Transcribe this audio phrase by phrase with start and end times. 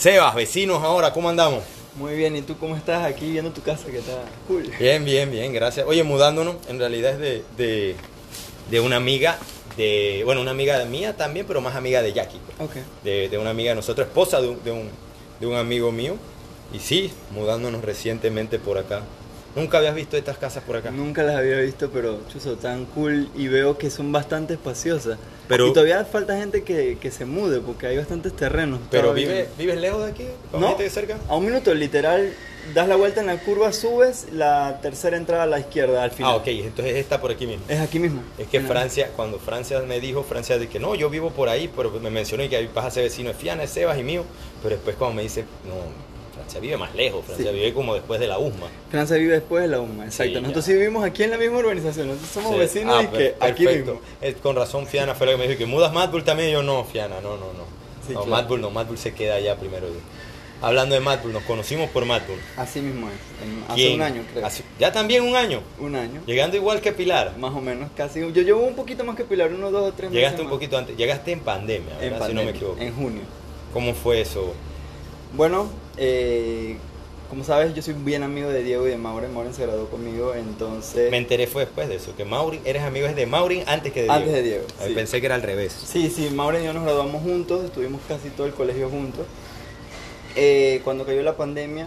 [0.00, 1.62] Sebas, vecinos ahora, ¿cómo andamos?
[1.96, 4.14] Muy bien, ¿y tú cómo estás aquí viendo tu casa que está
[4.48, 4.62] cool?
[4.78, 5.86] Bien, bien, bien, gracias.
[5.86, 7.96] Oye, mudándonos, en realidad es de, de,
[8.70, 9.38] de una amiga,
[9.76, 12.40] de, bueno, una amiga mía también, pero más amiga de Jackie.
[12.46, 12.70] pues.
[12.70, 12.76] Ok.
[13.04, 14.88] De, de una amiga de nosotros, esposa de un, de, un,
[15.38, 16.14] de un amigo mío.
[16.72, 19.02] Y sí, mudándonos recientemente por acá.
[19.56, 20.90] ¿Nunca habías visto estas casas por acá?
[20.90, 25.18] Nunca las había visto, pero chuzo, tan cool y veo que son bastante espaciosas.
[25.48, 28.78] Pero- y todavía falta gente que, que se mude porque hay bastantes terrenos.
[28.90, 29.48] Pero vive.
[29.58, 30.24] ¿vives lejos de aquí?
[30.52, 31.18] ¿Con No, de cerca?
[31.28, 32.32] a un minuto, literal,
[32.72, 36.32] das la vuelta en la curva, subes, la tercera entrada a la izquierda al final.
[36.32, 37.64] Ah, ok, entonces está por aquí mismo.
[37.68, 38.22] Es aquí mismo.
[38.38, 38.60] Es que.
[38.60, 42.10] Francia, cuando Francia me dijo, Francia de que no, yo vivo por ahí, pero me
[42.10, 44.22] mencionó que vas a ser vecino de Fiana, de Sebas y mío,
[44.62, 46.09] pero después cuando me dice, no,
[46.50, 47.56] Francia vive más lejos, Francia Sí.
[47.56, 48.66] vive como después de la USMA.
[48.90, 50.32] Francia vive después de la UMA, exacto.
[50.34, 50.72] Sí, Nosotros ya.
[50.72, 52.58] sí vivimos aquí en la misma urbanización, nosotros somos Sí.
[52.58, 54.00] vecinos Ah, y que aquí mismo.
[54.20, 56.82] Eh, con razón Fiana fue lo que me dijo, que mudas Madbull también, yo no,
[56.84, 57.80] Fiana, no, no, no.
[58.08, 58.26] No, claro.
[58.26, 59.86] Madbull no, Madbull se queda allá primero.
[60.62, 62.38] Hablando de Madbull, nos conocimos por Madbull.
[62.56, 63.14] Así mismo es.
[63.46, 63.94] en- hace ¿Quién?
[63.94, 64.44] un año, creo.
[64.44, 66.20] Hace- ya también un año, Un año.
[66.26, 67.34] llegando igual que Pilar.
[67.38, 68.20] Más o menos, casi.
[68.20, 70.16] Yo llevo un poquito más que Pilar, unos dos o tres meses.
[70.16, 70.54] Llegaste un más.
[70.54, 72.26] poquito antes, llegaste en pandemia, en ¿verdad?
[72.26, 72.80] si no me pandemia, equivoco.
[72.80, 73.22] En junio.
[73.72, 74.52] ¿Cómo fue eso?
[75.32, 76.76] Bueno, eh,
[77.28, 79.32] como sabes, yo soy bien amigo de Diego y de Mauren.
[79.32, 81.10] Mauren se graduó conmigo, entonces.
[81.12, 84.06] Me enteré fue después de eso, que Maureen, eres amigo de Maureen antes que de
[84.06, 84.18] Diego.
[84.18, 84.94] Antes de Diego, sí.
[84.94, 85.72] Pensé que era al revés.
[85.72, 89.26] Sí, sí, Mauren y yo nos graduamos juntos, estuvimos casi todo el colegio juntos.
[90.34, 91.86] Eh, cuando cayó la pandemia,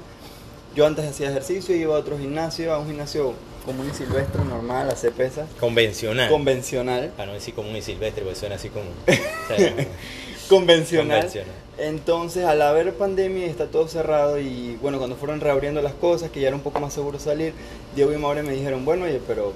[0.76, 3.34] yo antes hacía ejercicio, iba a otro gimnasio, a un gimnasio
[3.66, 6.30] común y silvestre, normal, a hacer pesas, Convencional.
[6.30, 7.12] convencional.
[7.18, 8.86] Para no decir común y silvestre, porque suena así como...
[8.86, 9.74] o sea,
[10.50, 11.18] convencional.
[11.18, 11.63] Convencional.
[11.78, 16.40] Entonces, al haber pandemia está todo cerrado y bueno, cuando fueron reabriendo las cosas, que
[16.40, 17.54] ya era un poco más seguro salir,
[17.96, 19.54] Diego y Maure me dijeron, bueno, oye, pero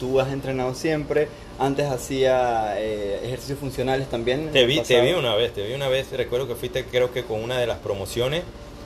[0.00, 1.28] tú has entrenado siempre,
[1.58, 4.50] antes hacía eh, ejercicios funcionales también.
[4.50, 5.02] te, vi, te pasado".
[5.02, 7.66] vi una vez, te vi una vez, recuerdo que fuiste creo que con una de
[7.66, 8.42] las promociones,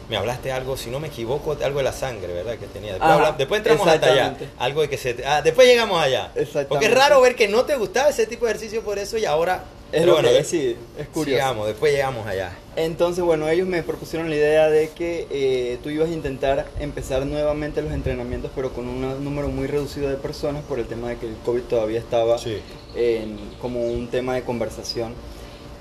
[0.09, 2.57] me hablaste algo, si no me equivoco, algo de la sangre, ¿verdad?
[2.59, 2.93] Que tenía.
[2.93, 4.37] Después, Ajá, después entramos hasta allá.
[4.59, 5.17] Algo de que se...
[5.27, 6.31] Ah, después llegamos allá.
[6.69, 9.25] Porque es raro ver que no te gustaba ese tipo de ejercicio por eso y
[9.25, 9.65] ahora...
[9.93, 11.31] Es pero lo bueno, que sí, es curioso.
[11.41, 12.51] Sigamos, después llegamos allá.
[12.75, 17.25] Entonces, bueno, ellos me propusieron la idea de que eh, tú ibas a intentar empezar
[17.25, 21.17] nuevamente los entrenamientos, pero con un número muy reducido de personas por el tema de
[21.19, 22.59] que el COVID todavía estaba Sí.
[22.97, 25.15] en- como un tema de conversación.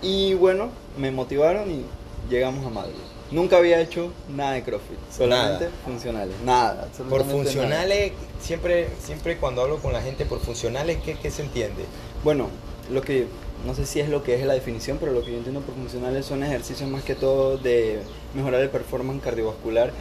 [0.03, 1.83] Y bueno, me motivaron y
[2.29, 2.93] llegamos a Madrid.
[3.31, 5.75] Nunca había hecho nada de CrossFit, solamente Nada.
[5.83, 6.87] funcionales, nada.
[7.09, 7.31] Por nada.
[7.33, 11.85] funcionales, siempre, siempre cuando hablo con la gente por funcionales, ¿qué, qué se entiende?
[12.23, 12.49] Bueno,
[12.91, 13.25] lo que
[13.65, 15.75] no sé si es lo que es la definición, pero lo que yo entiendo por
[15.75, 17.99] funcionales son ejercicios más que todo de
[18.35, 19.91] mejorar el performance cardiovascular.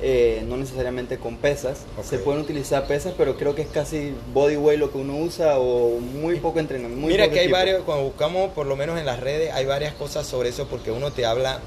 [0.00, 1.80] Eh, no necesariamente con pesas.
[2.04, 5.58] Se pueden utilizar pesas, pero creo que es casi body weight lo que uno usa
[5.58, 7.00] o muy poco entrenamiento.
[7.00, 9.64] muy Mira poco que hay varios, cuando buscamos por lo menos en las redes, hay
[9.64, 11.60] varias cosas sobre eso porque uno te habla.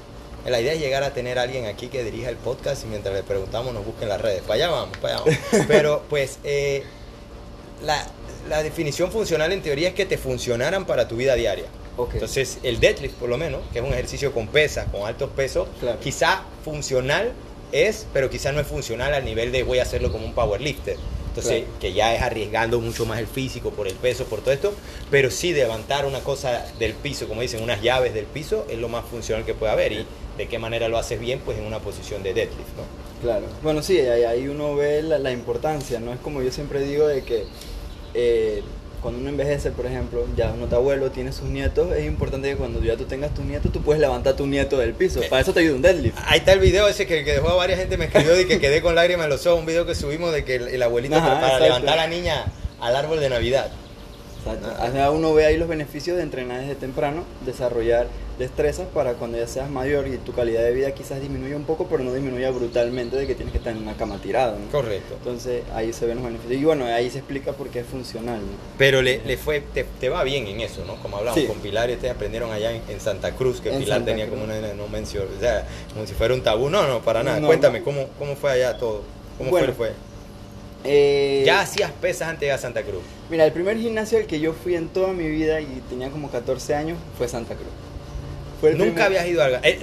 [0.46, 3.14] La idea es llegar a tener a alguien aquí que dirija el podcast y mientras
[3.14, 4.42] le preguntamos nos busquen las redes.
[4.42, 5.66] Para allá vamos, para allá vamos.
[5.68, 6.82] Pero pues eh,
[7.84, 8.04] la,
[8.48, 11.64] la definición funcional en teoría es que te funcionaran para tu vida diaria.
[12.14, 15.68] Entonces el deadlift por lo menos, que es un ejercicio con pesas, con altos pesos,
[15.80, 15.98] Claro.
[16.00, 17.32] quizá funcional
[17.70, 20.96] es, pero quizá no es funcional al nivel de voy a hacerlo como un powerlifter.
[21.28, 21.78] Entonces, Claro.
[21.80, 24.74] que ya es arriesgando mucho más el físico por el peso, por todo esto,
[25.10, 28.88] pero sí levantar una cosa del piso, como dicen, unas llaves del piso, es lo
[28.90, 29.92] más funcional que puede haber.
[29.92, 33.22] Y de qué manera lo haces bien, pues en una posición de deadlift, ¿no?
[33.22, 33.46] Claro.
[33.62, 36.12] Bueno, sí, ahí, ahí uno ve la, la importancia, ¿no?
[36.12, 37.44] Es como yo siempre digo de que
[38.14, 38.62] eh,
[39.02, 42.56] cuando uno envejece, por ejemplo, ya uno está abuelo, tiene sus nietos, es importante que
[42.56, 45.20] cuando ya tú tengas tus nietos, tú puedes levantar a tu nieto del piso.
[45.20, 45.26] Eh.
[45.28, 46.16] Para eso te ayuda un deadlift.
[46.24, 48.60] Ahí está el video ese que, que dejó a varias gente, me escribió y que
[48.60, 51.16] quedé con lágrimas en los ojos, un video que subimos de que el, el abuelito
[51.16, 51.64] Ajá, para exacto.
[51.64, 52.44] levantar a la niña
[52.80, 53.72] al árbol de Navidad.
[54.38, 54.68] Exacto.
[54.82, 58.06] O sea, uno ve ahí los beneficios de entrenar desde temprano, desarrollar
[58.38, 61.86] destrezas para cuando ya seas mayor y tu calidad de vida quizás disminuya un poco,
[61.86, 64.58] pero no disminuya brutalmente de que tienes que estar en una cama tirado.
[64.58, 64.70] ¿no?
[64.70, 65.14] Correcto.
[65.18, 66.60] Entonces ahí se ven los beneficios.
[66.60, 68.38] Y bueno, ahí se explica por qué es funcional.
[68.40, 68.46] ¿no?
[68.78, 70.96] Pero le, le fue, te, te va bien en eso, ¿no?
[70.96, 71.46] Como hablamos Sí.
[71.46, 74.26] con Pilar y ustedes aprendieron allá en, en Santa Cruz, que En Pilar Santa tenía
[74.26, 74.40] Cruz.
[74.40, 76.68] como una no mención, o sea, como si fuera un tabú.
[76.70, 77.38] No, no, para nada.
[77.40, 77.82] No, Cuéntame.
[77.82, 79.02] ¿cómo, ¿cómo fue allá todo?
[79.38, 79.92] ¿Cómo Bueno, fue?
[80.84, 83.02] Eh, Ya hacías pesas antes de ir a Santa Cruz.
[83.30, 86.28] Mira, el primer gimnasio al que yo fui en toda mi vida y tenía como
[86.30, 87.68] 14 años fue Santa Cruz.
[88.62, 89.78] Nunca primer- habías ido a eh,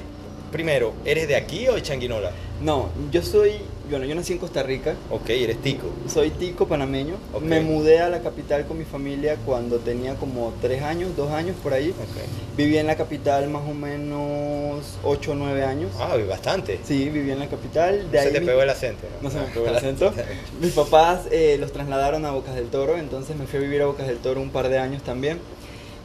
[0.52, 2.32] primero, ¿eres de aquí o de Changuinola?
[2.62, 3.54] No, yo soy,
[3.90, 5.88] bueno, yo nací en Costa Rica, Ok, eres tico.
[6.12, 7.16] soy tico panameño.
[7.42, 11.56] Me mudé a la capital con mi familia cuando tenía como 3 años, 2 años
[11.64, 11.92] por ahí.
[11.92, 12.58] Ok.
[12.58, 15.92] Viví en la capital más o menos 8 o 9 años.
[16.00, 16.80] Ah, bastante.
[16.84, 18.12] Sí, viví en la capital.
[18.12, 19.30] De No se ahí te mi- pegó el acento, ¿no?
[19.30, 20.14] No se me pegó el acento.
[20.60, 23.86] Mis papás eh, los trasladaron a Bocas del Toro, entonces me fui a vivir a
[23.86, 25.40] Bocas del Toro un par de años también.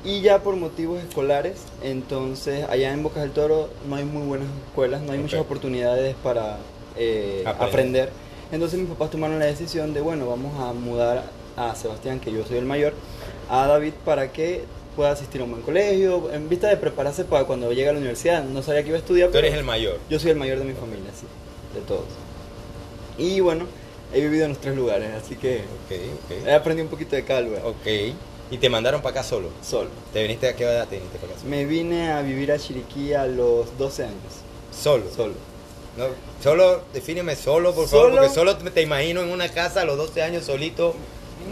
[0.04, 4.48] Y ya por motivos escolares, entonces allá en Bocas del Toro no hay muy buenas
[4.68, 6.58] escuelas, no hay muchas oportunidades para
[6.96, 7.68] eh, Aprender.
[7.68, 8.08] aprender.
[8.52, 11.24] Entonces mis papás tomaron la decisión de, bueno, vamos a mudar
[11.56, 12.92] a Sebastián, que yo soy el mayor,
[13.48, 14.64] a David para que
[14.94, 17.98] pueda asistir a un buen colegio, en vista de prepararse para cuando llegue a la
[17.98, 18.44] universidad.
[18.44, 19.98] No sabía que iba a estudiar, Tú pero eres el mayor.
[20.10, 21.26] yo soy el mayor de mi familia, sí,
[21.74, 22.04] de todos.
[23.16, 23.64] Y bueno,
[24.12, 27.40] he vivido en los tres lugares, así que Ok, he aprendido un poquito de cada
[27.40, 28.14] lugar, ok.
[28.54, 29.48] Y te mandaron para acá solo.
[29.68, 29.90] solo.
[30.12, 31.42] ¿Te viniste a qué edad te viniste para acá?
[31.44, 34.14] Me vine a vivir a Chiriquí a los 12 años,
[34.70, 35.06] Solo.
[35.14, 35.34] solo.
[35.98, 36.04] No,
[36.40, 38.20] solo, defíneme solo, por favor, Solo.
[38.22, 40.94] porque solo te imagino en una casa a los 12 años solito.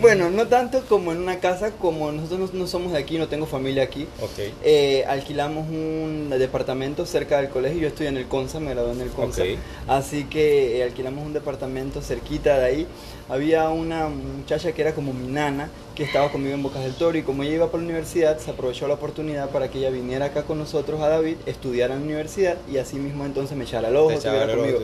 [0.01, 3.27] Bueno, no tanto como en una casa, como nosotros no, no somos de aquí, no
[3.29, 4.07] tengo familia aquí.
[4.23, 4.39] Ok.
[4.63, 9.01] Eh, alquilamos un departamento cerca del colegio, yo estoy en el CONSA, me gradué en
[9.01, 9.43] el CONSA,
[9.89, 12.87] así que eh, alquilamos un departamento cerquita de ahí.
[13.33, 17.17] Había una muchacha que era como mi nana, que estaba conmigo en Bocas del Toro
[17.17, 20.27] y como ella iba por la universidad, se aprovechó la oportunidad para que ella viniera
[20.27, 23.89] acá con nosotros a David, estudiara en la universidad y así mismo entonces me echara
[23.89, 24.79] el ojo, estuviera conmigo.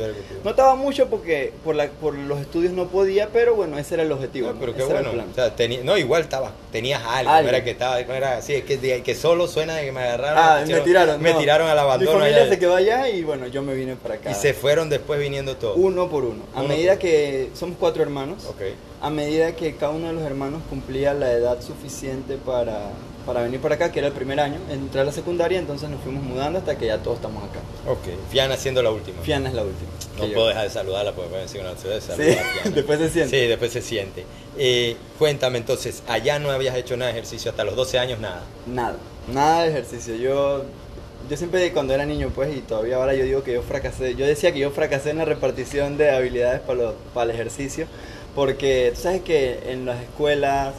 [0.44, 4.02] No estaba mucho porque por, la, por los estudios no podía, pero bueno, ese era
[4.02, 4.48] el objetivo.
[4.48, 4.60] No, ¿no?
[4.60, 5.10] pero qué Ese bueno.
[5.30, 7.42] O sea, teni- no, igual estaba, tenías algo, Algo.
[7.50, 10.00] no era que estaba, no era así, es que, que solo suena de que me
[10.02, 10.38] agarraron.
[10.42, 11.20] Ah, me tiraron.
[11.22, 12.12] Me tiraron al abandono.
[12.12, 12.50] Mi familia allá.
[12.50, 14.30] se quedó allá y bueno, yo me vine para acá.
[14.30, 15.76] y se fueron después viniendo todos.
[15.78, 16.44] Uno por uno.
[16.54, 18.62] A Uno medida por- que somos cuatro hermanos, Ok.
[19.00, 22.90] a medida que cada uno de los hermanos cumplía la edad suficiente para,
[23.26, 26.00] para venir para acá, que era el primer año, entré a la secundaria, entonces nos
[26.02, 27.60] fuimos mudando hasta que ya todos estamos acá.
[27.88, 28.00] Ok.
[28.30, 29.20] Fiana siendo la última.
[29.22, 29.90] Fiana es la última.
[30.18, 32.00] No puedo yo- dejar de saludarla porque puede decir una ciudad.
[32.00, 33.40] Sí, después se siente.
[33.40, 34.24] Sí, después se siente.
[34.56, 38.42] Eh, cuéntame entonces, allá no habías hecho nada de ejercicio hasta los 12 años, nada.
[38.66, 38.96] Nada,
[39.32, 40.16] nada de ejercicio.
[40.16, 40.64] Yo,
[41.30, 44.14] yo siempre cuando era niño, pues, y todavía ahora yo digo que yo fracasé.
[44.16, 47.86] Yo decía que yo fracasé en la repartición de habilidades para, lo- para el ejercicio,
[48.38, 50.72] porque tú sabes que en las escuelas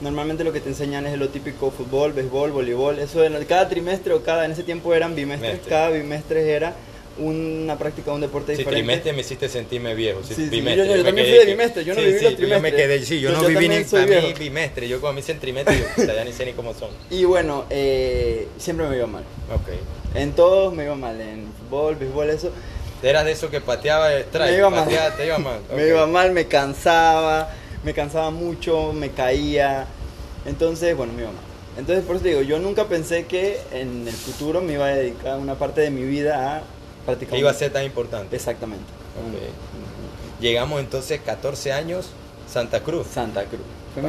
[0.00, 2.98] normalmente lo que te enseñan es lo típico fútbol, béisbol, voleibol.
[2.98, 5.70] Eso en cada trimestre o cada, en ese tiempo eran bimestres, Bimestre.
[5.70, 6.74] cada bimestre era
[7.16, 8.82] una práctica de un deporte Si diferente.
[8.84, 10.24] trimestre me hiciste sentirme viejo.
[10.24, 12.24] Sí, sí, bimestre, yo- yo me también fui de bimestre, yo no sí, viví sí,
[12.24, 12.82] los Yo me trimestres.
[12.82, 14.88] quedé, sí, yo, Yo- no yo viví ni soy a mí bimestre.
[14.88, 16.90] Yo cuando me dicen trimestre, yo ya ni sé ni cómo son.
[17.10, 19.22] Y bueno, eh, siempre me iba mal.
[19.54, 20.16] Ok.
[20.16, 22.50] En todos me iba mal, en fútbol, béisbol, eso.
[23.02, 24.50] Eras de eso que pateaba el strike.
[24.50, 24.88] Me iba mal.
[25.16, 25.60] Te iba mal.
[25.74, 27.50] Me iba mal, me cansaba,
[27.82, 29.86] me cansaba mucho, me caía.
[30.46, 31.42] Entonces, bueno, me iba mal.
[31.76, 34.94] Entonces, por eso te digo, yo nunca pensé que en el futuro me iba a
[34.94, 36.62] dedicar una parte de mi vida a
[37.04, 37.34] practicar.
[37.34, 38.36] Que iba a ser tan importante.
[38.36, 38.86] Exactamente.
[40.40, 42.10] Llegamos entonces 14 años,
[42.50, 43.06] Santa Cruz.
[43.12, 43.60] Santa Cruz.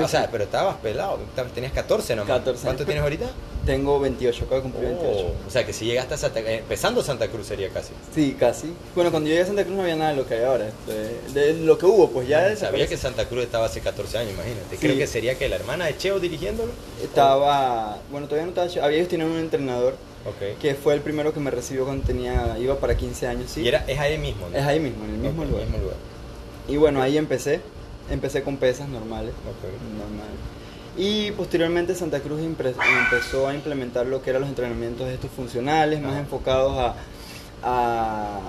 [0.03, 1.19] O sea, pero estabas pelado,
[1.53, 2.37] tenías 14 nomás.
[2.39, 3.25] 14 ¿Cuánto tienes ahorita?
[3.65, 5.09] Tengo 28, acabo de cumplir 28.
[5.27, 7.93] Oh, o sea, que si llegaste a Santa eh, empezando Santa Cruz sería casi.
[8.13, 8.73] Sí, casi.
[8.93, 10.65] Bueno, cuando llegué a Santa Cruz no había nada de lo que hay ahora.
[10.87, 12.89] De, de lo que hubo, pues ya Sabía desapareció.
[12.89, 14.69] que Santa Cruz estaba hace 14 años, imagínate.
[14.71, 14.77] Sí.
[14.77, 16.71] Creo que sería que la hermana de Cheo dirigiéndolo.
[17.03, 19.95] Estaba, bueno, todavía no estaba, ch- había ellos tenían un entrenador
[20.59, 23.61] que fue el primero que me recibió cuando tenía, iba para 15 años, sí.
[23.61, 24.57] Y era, es ahí mismo, ¿no?
[24.57, 25.65] Es ahí mismo, en el mismo Ok, lugar.
[25.65, 25.97] mismo lugar.
[26.67, 27.61] Y bueno, ahí empecé.
[28.09, 29.31] Empecé con pesas normales.
[29.31, 29.63] Ok.
[29.97, 30.35] Normales.
[30.97, 36.11] Y posteriormente Santa Cruz empezó a implementar lo que eran los entrenamientos estos funcionales, más
[36.11, 36.19] Ajá.
[36.21, 36.95] enfocados a,
[37.63, 38.39] a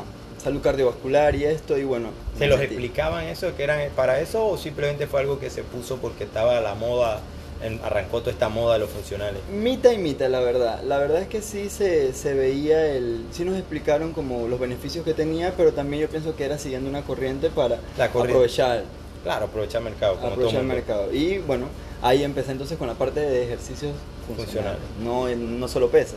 [0.43, 1.76] salud cardiovascular y esto.
[1.79, 2.75] Y bueno, ¿Se los metí.
[2.75, 6.61] explicaban eso, que eran para eso o simplemente fue algo que se puso porque estaba
[6.61, 7.19] la moda,
[7.62, 9.41] en- arrancó toda esta moda de los funcionales?
[9.53, 10.82] Mita y mita, la verdad.
[10.85, 13.25] La verdad es que sí se, se veía el...
[13.32, 16.89] Sí nos explicaron como los beneficios que tenía, pero también yo pienso que era siguiendo
[16.89, 18.32] una corriente para La corriente.
[18.34, 18.84] aprovechar,
[19.26, 21.12] Claro, aprovechar el mercado, como aprovechar el mercado.
[21.12, 21.66] Y bueno,
[22.00, 23.90] ahí empecé entonces con la parte de ejercicios
[24.24, 25.40] funcionales, Funcionales.
[25.50, 26.14] no, no solo pesa.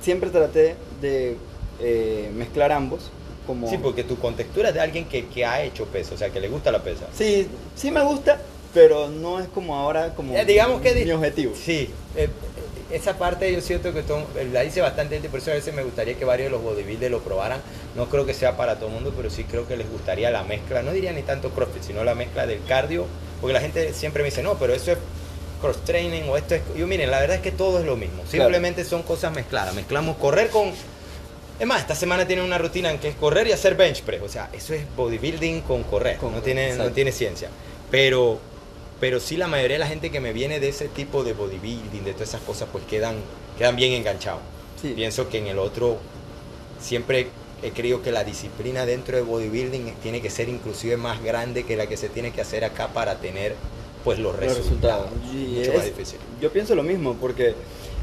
[0.00, 1.36] Siempre traté de
[1.78, 3.10] eh, mezclar ambos.
[3.46, 3.68] Como...
[3.68, 6.40] Sí, porque tu contextura es de alguien que, que ha hecho peso, o sea, que
[6.40, 7.04] le gusta la pesa.
[7.12, 8.40] Sí, sí me gusta,
[8.72, 11.52] pero no es como ahora como Eh, digamos que mi objetivo.
[11.54, 12.30] Sí, eh,
[12.90, 15.82] esa parte yo siento que todo- la dice bastante gente, por eso a veces me
[15.82, 17.60] gustaría que varios de los bodybuilders lo probaran.
[17.96, 20.42] No creo que sea para todo el mundo, pero sí creo que les gustaría la
[20.44, 23.06] mezcla, no diría ni tanto CrossFit, sino la mezcla del cardio,
[23.40, 24.98] porque la gente siempre me dice, no, pero eso es
[25.60, 26.62] cross training o esto es...
[26.76, 28.44] Yo miren, la verdad es que todo es lo mismo, Claro.
[28.44, 30.72] simplemente son cosas mezcladas, mezclamos correr con...
[31.58, 34.22] Es más, esta semana tiene una rutina en que es correr y hacer bench press,
[34.22, 37.48] o sea, eso es bodybuilding con correr, Con no, correr, tiene, no tiene ciencia.
[37.90, 38.38] Pero
[39.00, 42.04] pero sí la mayoría de la gente que me viene de ese tipo de bodybuilding,
[42.04, 43.16] de todas esas cosas, pues quedan,
[43.56, 44.40] quedan bien enganchados.
[44.80, 44.92] Sí.
[44.94, 45.98] Pienso que en el otro
[46.80, 47.28] siempre
[47.62, 51.76] he creído que la disciplina dentro de bodybuilding tiene que ser inclusive más grande que
[51.76, 53.54] la que se tiene que hacer acá para tener
[54.04, 55.08] pues los, los resultados.
[55.32, 56.18] Mucho es- más difícil.
[56.40, 57.54] Yo pienso lo mismo, porque,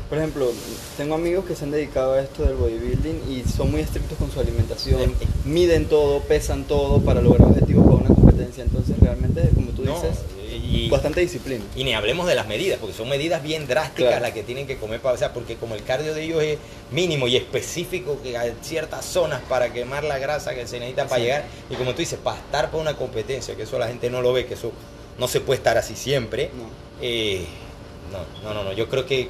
[0.10, 0.52] por ejemplo,
[0.98, 4.30] tengo amigos que se han dedicado a esto del bodybuilding y son muy estrictos con
[4.30, 5.14] su alimentación,
[5.46, 8.64] miden todo, pesan todo para lograr objetivos para una competencia.
[8.66, 10.18] Entonces, realmente, como tú dices,
[10.66, 11.64] Y, bastante disciplina.
[11.76, 14.22] Y ni hablemos de las medidas, porque son medidas bien drásticas Claro.
[14.24, 16.58] las que tienen que comer para, o sea, porque como el cardio de ellos es
[16.92, 21.22] mínimo y específico, que hay ciertas zonas para quemar la grasa que se necesita para
[21.22, 24.22] llegar, y como tú dices, para estar para una competencia, que eso la gente no
[24.22, 24.72] lo ve, que eso
[25.18, 26.52] no se puede estar así siempre.
[26.54, 26.70] No.
[27.02, 27.46] Eh,
[28.12, 29.28] no, no, no, no, yo creo que eh,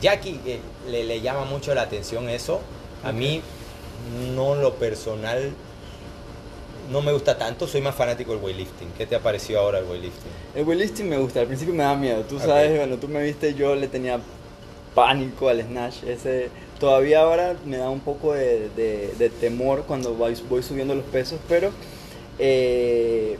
[0.00, 2.60] Jackie eh, le, le llama mucho la atención eso.
[3.04, 3.42] A mí,
[4.34, 5.52] no lo personal,
[6.90, 8.88] no me gusta tanto, soy más fanático del weightlifting.
[8.98, 10.30] ¿Qué te ha parecido ahora el weightlifting?
[10.54, 12.22] El weightlifting me gusta, al principio me da miedo.
[12.22, 14.18] Tú sabes, cuando tú me viste, yo le tenía
[14.94, 16.02] pánico al snatch.
[16.04, 16.48] Ese,
[16.78, 21.04] todavía ahora me da un poco de, de- de temor cuando voy, voy subiendo los
[21.04, 21.70] pesos, pero
[22.38, 23.36] eh,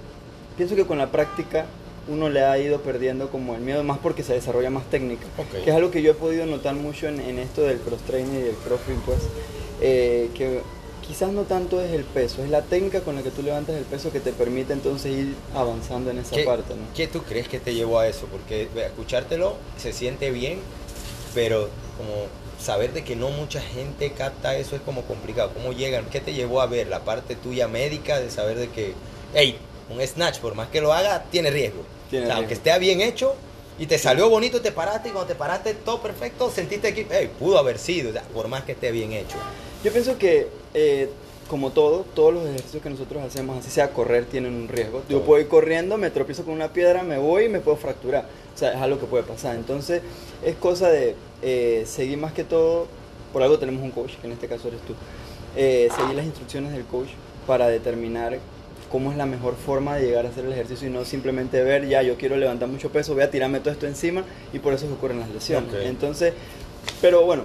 [0.56, 1.66] pienso que con la práctica
[2.08, 5.25] uno le ha ido perdiendo como el miedo, más porque se desarrolla más técnica.
[5.38, 5.62] Ok.
[5.64, 8.38] Que es algo que yo he podido notar mucho en, en esto del cross training
[8.38, 9.18] y del crossfit, pues,
[9.80, 10.61] eh, que
[11.06, 13.85] quizás no tanto es el peso, es la técnica con la que tú levantas el
[13.85, 16.82] peso que te permite entonces ir avanzando en esa ¿Qué, parte, ¿no?
[16.94, 18.26] qué tú crees que te llevó a eso?
[18.26, 20.61] Porque escuchártelo se siente bien,
[21.35, 21.68] pero
[21.99, 22.26] como
[22.62, 25.50] saber de que no mucha gente capta eso es como complicado.
[25.52, 26.06] ¿Cómo llegan?
[26.06, 28.94] ¿Qué te llevó a ver la parte tuya médica de saber de que,
[29.35, 29.59] hey,
[29.90, 31.82] un snatch, por más que lo haga, tiene riesgo?
[32.09, 32.38] Tiene o sea, riesgo.
[32.38, 33.35] aunque esté bien hecho
[33.78, 37.30] y te salió bonito, te paraste y cuando te paraste todo perfecto, sentiste que, hey,
[37.38, 39.37] pudo haber sido, por más que esté bien hecho.
[39.84, 41.08] Yo pienso que, eh,
[41.48, 45.02] como todo, todos los ejercicios que nosotros hacemos, así sea correr, tienen un riesgo.
[45.08, 48.26] Yo puedo ir corriendo, me tropiezo con una piedra, me voy y me puedo fracturar.
[48.54, 49.56] O sea, es algo que puede pasar.
[49.56, 50.02] Entonces,
[50.44, 52.86] es cosa de eh, seguir más que todo,
[53.32, 54.94] por algo tenemos un coach, que en este caso eres tú,
[55.56, 57.08] eh, seguir las instrucciones del coach
[57.46, 58.38] para determinar
[58.90, 61.88] cómo es la mejor forma de llegar a hacer el ejercicio y no simplemente ver,
[61.88, 64.22] ya, yo quiero levantar mucho peso, voy a tirarme todo esto encima
[64.52, 65.74] y por eso es que ocurren las lesiones.
[65.84, 66.34] Entonces,
[67.00, 67.44] pero bueno,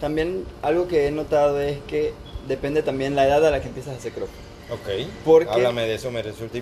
[0.00, 2.12] también algo que he notado es que
[2.48, 4.36] depende también la edad a la que empiezas a hacer crossfit.
[4.70, 5.06] Ok.
[5.24, 6.58] Porque- Háblame de eso, me resulta.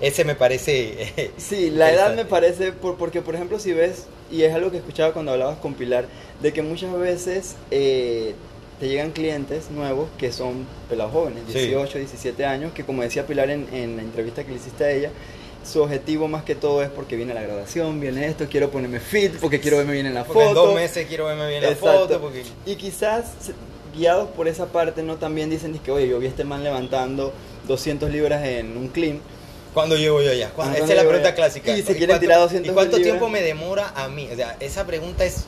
[0.00, 1.30] Ese me parece.
[1.36, 4.78] Sí, la edad me parece, por, porque por ejemplo si ves, y es algo que
[4.78, 6.06] escuchaba cuando hablabas con Pilar,
[6.42, 8.34] de que muchas veces eh,
[8.80, 11.58] te llegan clientes nuevos que son pelados jóvenes, Sí.
[11.60, 14.90] 18, 17 años, que como decía Pilar en, en la entrevista que le hiciste a
[14.90, 15.10] ella,
[15.66, 19.34] su objetivo más que todo es porque viene la graduación, viene esto, quiero ponerme fit,
[19.40, 20.66] porque quiero verme bien en la Porque en foto.
[20.66, 22.00] dos meses quiero verme bien la Exacto.
[22.08, 22.20] foto.
[22.20, 22.44] Porque...
[22.64, 23.24] Y quizás
[23.96, 27.32] guiados por esa parte, no también dicen que, oye, yo vi a este man levantando
[27.66, 29.20] 200 libras en un clean.
[29.74, 30.48] ¿Cuándo llego yo allá?
[30.48, 30.72] Ah, ¿Cuándo?
[30.78, 31.76] ¿cuándo Esa es la pregunta clásica.
[31.76, 33.12] Y se ¿Y quieren tirar 200 ¿Y cuánto libras?
[33.12, 34.28] tiempo me demora a mí?
[34.32, 35.44] O sea, esa pregunta es.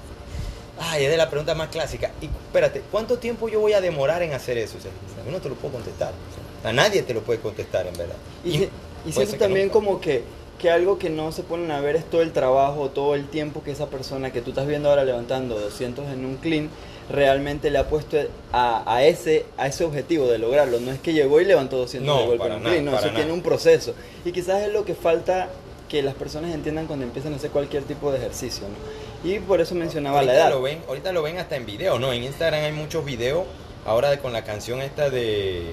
[0.80, 2.10] Ay, es de la pregunta más clásica.
[2.20, 4.76] Y espérate, ¿cuánto tiempo yo voy a demorar en hacer eso?
[4.78, 4.90] O sea,
[5.25, 6.10] yo no te lo puedo contestar.
[6.10, 8.16] O sea, a nadie te lo puede contestar, en verdad.
[8.44, 8.68] Y, si-
[9.06, 10.22] y siento también como que,
[10.58, 13.62] que algo que no se ponen a ver es todo el trabajo, todo el tiempo
[13.62, 16.68] que esa persona que tú estás viendo ahora levantando 200 en un clean,
[17.10, 18.18] realmente le ha puesto
[18.52, 20.78] a, a ese, a ese objetivo de lograrlo.
[20.80, 22.92] No es que llegó y levantó 200 No, de golpe en un nada, clean, no,
[22.96, 23.16] eso nada.
[23.16, 23.94] tiene un proceso.
[24.24, 25.48] Y quizás es lo que falta
[25.88, 28.64] que las personas entiendan cuando empiezan a hacer cualquier tipo de ejercicio.
[28.68, 29.30] ¿no?
[29.30, 30.50] Y por eso mencionaba la ahorita edad.
[30.50, 32.12] Lo ven, ahorita lo ven hasta en video, ¿no?
[32.12, 33.44] En Instagram hay muchos videos.
[33.86, 35.72] Ahora de- con la canción esta de.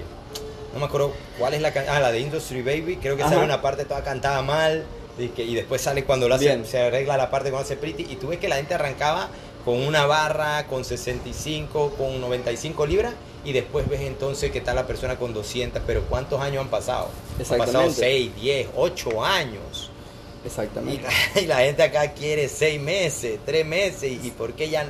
[0.76, 1.96] No me acuerdo cuál es la canción.
[1.96, 2.98] Ah, la de Industry Baby.
[3.00, 3.32] Creo que Ajá.
[3.32, 4.84] sale una parte toda cantada mal.
[5.18, 6.66] Y, que, y después sale cuando lo hace, Bien.
[6.66, 8.02] se arregla la parte cuando hace Pretty.
[8.10, 9.30] Y tú ves que la gente arrancaba
[9.64, 13.14] con una barra, con 65, con 95 libras.
[13.42, 15.80] Y después ves entonces que está la persona con 200.
[15.86, 17.08] Pero ¿cuántos años han pasado?
[17.38, 17.94] Han pasado Exactamente.
[17.94, 19.90] 6, 10, 8 años.
[20.44, 21.08] Y Exactamente.
[21.34, 24.86] la, y la gente acá quiere seis meses, tres meses, y, y por qué ya...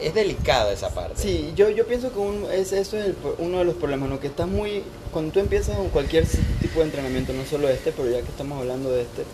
[0.00, 1.20] Es delicado esa parte.
[1.20, 4.18] Sí, yo, yo pienso que es, eso es el uno de los problemas, ¿no?
[4.20, 4.82] Que estás muy...
[5.12, 6.26] Cuando tú empiezas con cualquier
[6.60, 9.24] tipo de entrenamiento, no solo este, pero ya que estamos hablando de este,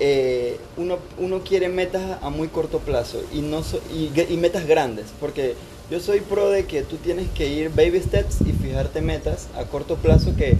[0.00, 4.66] eh, uno, uno quiere metas a muy corto plazo y, no so- y, y metas
[4.66, 5.54] grandes, porque
[5.90, 9.64] yo soy pro de que tú tienes que ir baby steps y fijarte metas a
[9.64, 10.56] corto plazo que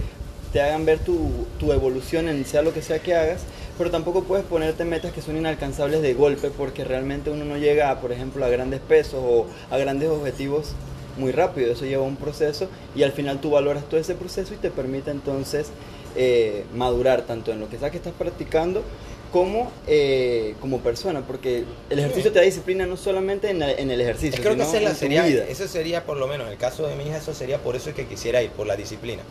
[0.53, 1.29] te hagan ver tu,
[1.59, 3.41] tu evolución en sea lo que sea que hagas,
[3.77, 7.89] pero tampoco puedes ponerte metas que son inalcanzables de golpe porque realmente uno no llega,
[7.89, 10.71] a, por ejemplo, a grandes pesos o a grandes objetivos
[11.17, 11.71] muy rápido.
[11.71, 15.11] Eso lleva un proceso y al final tú valoras todo ese proceso y te permite
[15.11, 15.67] entonces
[16.15, 18.83] eh, madurar tanto en lo que sea que estás practicando
[19.31, 23.89] como eh, como persona, porque el ejercicio te da disciplina no solamente en, el- en
[23.89, 25.45] el ejercicio, Creo que sino esa la en tu sería, vida.
[25.49, 27.91] eso sería por lo menos, en el caso de mi hija, eso sería por eso
[27.95, 29.23] que quisiera ir, por la disciplina.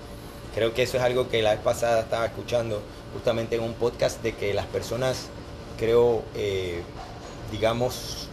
[0.54, 2.82] Creo que eso es algo que la vez pasada estaba escuchando
[3.14, 5.28] justamente en un podcast de que las personas,
[5.78, 6.82] creo, eh,
[7.50, 8.28] digamos,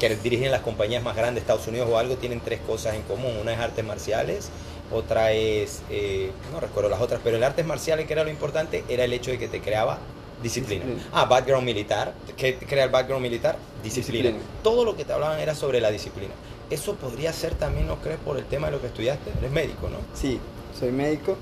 [0.00, 3.02] que dirigen las compañías más grandes de Estados Unidos o algo, tienen tres cosas en
[3.02, 3.36] común.
[3.40, 4.48] Una es artes marciales,
[4.92, 8.82] otra es, eh, no recuerdo las otras, pero el artes marciales, que era lo importante,
[8.88, 9.98] era el hecho de que te creaba
[10.42, 10.84] disciplina.
[10.86, 11.10] Disciplina.
[11.12, 12.14] Ah, background militar.
[12.36, 13.56] ¿Qué crea el background militar?
[13.82, 14.30] Disciplina.
[14.30, 14.50] Disciplina.
[14.64, 16.32] Todo lo que te hablaban era sobre la disciplina.
[16.70, 19.30] Eso podría ser también, ¿no crees, por el tema de lo que estudiaste?
[19.38, 19.98] Eres médico, ¿no?
[20.14, 20.40] Sí,
[20.78, 21.36] soy médico.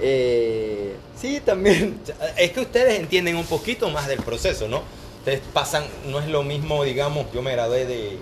[0.00, 2.00] Eh, sí, también.
[2.36, 4.82] Es que ustedes entienden un poquito más del proceso, ¿no?
[5.18, 8.18] Ustedes pasan, no es lo mismo, digamos, yo me gradué de...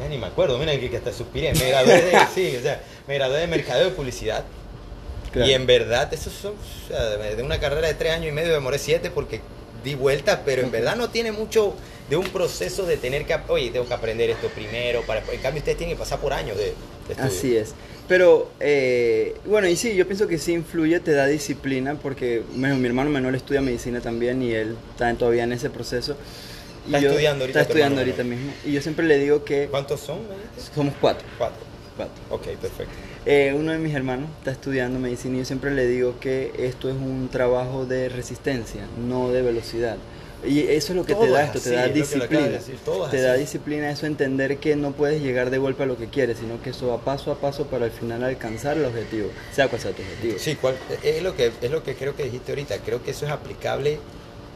[0.00, 1.52] Ya ni me acuerdo, miren que, que hasta suspiré.
[1.54, 4.44] Me gradué de, sí, o sea, me gradué de mercadeo de publicidad.
[5.32, 5.50] Claro.
[5.50, 8.52] Y en verdad, eso son, o sea, de una carrera de tres años y medio
[8.52, 9.40] demoré siete porque
[9.84, 11.74] di vueltas, pero en verdad no tiene mucho
[12.08, 15.58] de un proceso de tener que, oye, tengo que aprender esto primero, para, en cambio
[15.58, 17.24] ustedes tienen que pasar por años de, de estudio.
[17.24, 17.74] Así es.
[18.08, 22.76] Pero, eh, bueno, y sí, yo pienso que sí influye, te da disciplina, porque bueno,
[22.76, 26.16] mi hermano menor estudia medicina también y él está todavía en ese proceso.
[26.86, 28.50] Y Está yo- estudiando ahorita Está tu estudiando ahorita mismo.
[28.64, 30.20] Y yo siempre le digo que ¿Cuántos son?
[30.74, 31.26] somos cuatro.
[31.36, 31.58] Cuatro.
[31.98, 32.14] cuatro.
[32.30, 32.92] Ok, perfecto.
[33.26, 36.88] Eh, uno de mis hermanos está estudiando medicina y yo siempre le digo que esto
[36.88, 39.96] es un trabajo de resistencia, no de velocidad.
[40.46, 42.46] Y eso es lo que Todo te da es esto, te da es de disciplina.
[42.48, 43.40] decir, todo Te da así.
[43.40, 46.70] disciplina, eso entender que no puedes llegar de golpe a lo que quieres, sino que
[46.70, 50.02] eso va paso a paso para al final alcanzar el objetivo, sea cual sea tu
[50.02, 50.38] objetivo.
[50.38, 52.78] Sí, cual- es, lo que, es lo que creo que dijiste ahorita.
[52.78, 53.98] Creo que eso es aplicable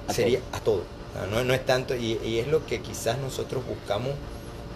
[0.06, 0.84] A sería a todo.
[1.30, 4.12] No, no es tanto, y, y es lo que quizás nosotros buscamos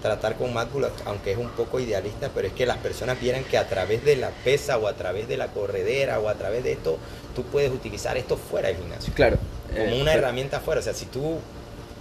[0.03, 3.59] tratar con Mácula, aunque es un poco idealista, pero es que las personas vieran que
[3.59, 6.73] a través de la pesa o a través de la corredera o a través de
[6.73, 6.99] esto,
[7.35, 9.13] tú puedes utilizar esto fuera del gimnasio.
[9.15, 9.39] Claro.
[9.76, 10.80] Como eh, una herramienta fuera.
[10.80, 11.38] O sea, si tú,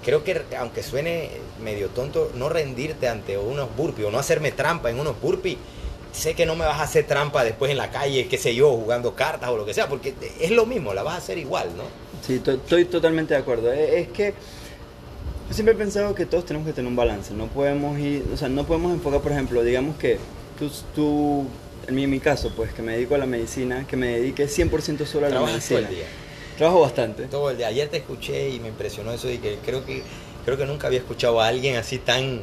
[0.03, 1.29] creo que aunque suene
[1.63, 5.57] medio tonto, no rendirte ante unos burpees o no hacerme trampa en unos burpees,
[6.11, 8.71] sé que no me vas a hacer trampa después en la calle, qué sé yo,
[8.71, 11.69] jugando cartas o lo que sea, porque es lo mismo, la vas a hacer igual,
[11.75, 11.83] ¿no?
[12.25, 13.71] Sí, to- estoy totalmente de acuerdo.
[13.73, 14.33] Eh, Es que
[15.49, 17.33] yo siempre he pensado que todos tenemos que tener un balance.
[17.33, 20.17] No podemos ir, o sea, no podemos enfocar, por ejemplo, digamos que
[20.57, 21.45] tú, tú
[21.87, 24.45] en mi, en mi caso, pues que me dedico a la medicina, que me dedique
[24.47, 25.89] 100% solo a la Trabajas todo medicina.
[25.89, 26.05] el día.
[26.57, 27.25] Trabajo bastante.
[27.25, 27.67] Todo el día.
[27.67, 30.03] Ayer te escuché y me impresionó eso y que creo que
[30.45, 32.41] creo que nunca había escuchado a alguien así tan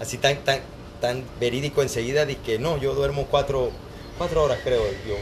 [0.00, 0.60] así tan tan
[1.00, 3.70] tan verídico enseguida de que no, yo duermo cuatro
[4.16, 5.14] cuatro horas creo yo,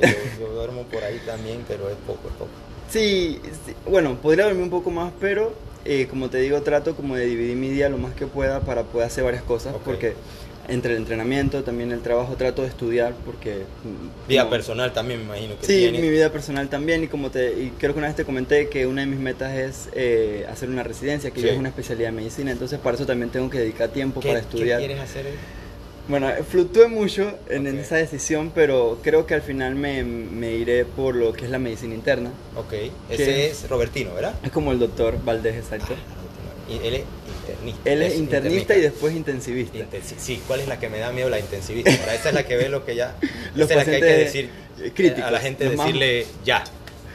[0.00, 2.50] este, yo, yo duermo por ahí también, pero es poco, es poco.
[2.90, 5.52] Sí, sí, bueno, podría dormir un poco más, pero
[5.84, 8.84] eh, como te digo, trato como de dividir mi día lo más que pueda para
[8.84, 9.82] poder hacer varias cosas, Ok.
[9.84, 10.14] porque
[10.68, 13.62] entre el entrenamiento, también el trabajo, trato de estudiar, porque...
[13.84, 17.52] mm, Vida personal también me imagino que Sí, mi vida personal también, y como te,
[17.52, 20.68] y creo que una vez te comenté que una de mis metas es eh, hacer
[20.68, 21.46] una residencia, que Sí.
[21.46, 24.28] ya es una especialidad de medicina, entonces para eso también tengo que dedicar tiempo ¿Qué,
[24.28, 24.78] para qué estudiar.
[24.78, 25.26] quieres hacer?
[26.08, 30.86] Bueno, fluctué mucho en, en esa decisión, pero creo que al final me, me iré
[30.86, 32.30] por lo que es la medicina interna.
[32.56, 32.90] Ok, ¿Qué?
[33.10, 34.34] ese es Robertino, ¿verdad?
[34.42, 35.94] Es como el doctor Valdés, exacto.
[35.94, 36.17] Ah,
[36.76, 37.90] él es internista.
[37.90, 39.78] Él es internista y después intensivista.
[39.78, 41.28] Intensi- sí, ¿cuál es la que me da miedo?
[41.30, 41.90] La intensivista.
[41.90, 43.16] Ahora, esa es la que ve lo que ya.
[43.54, 44.50] Los esa es la que hay que decir
[44.80, 46.64] eh, críticos, a la gente más- decirle ya,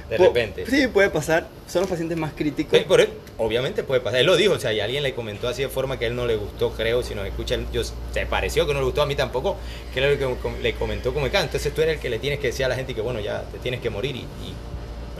[0.10, 0.66] de Po- repente.
[0.70, 1.48] Sí, puede pasar.
[1.68, 2.78] Son los pacientes más críticos.
[2.78, 3.06] Eh, pero,
[3.38, 4.20] obviamente puede pasar.
[4.20, 6.16] Él lo dijo, o sea, y alguien le comentó así de forma que a él
[6.16, 9.02] no le gustó, creo, si nos escucha, él- yo, se pareció que no le gustó
[9.02, 9.58] a mí tampoco,
[9.94, 10.20] que él
[10.62, 12.70] le comentó como que, ah, entonces tú eres el que le tienes que decir a
[12.70, 14.54] la gente que, bueno, ya te tienes que morir y, y,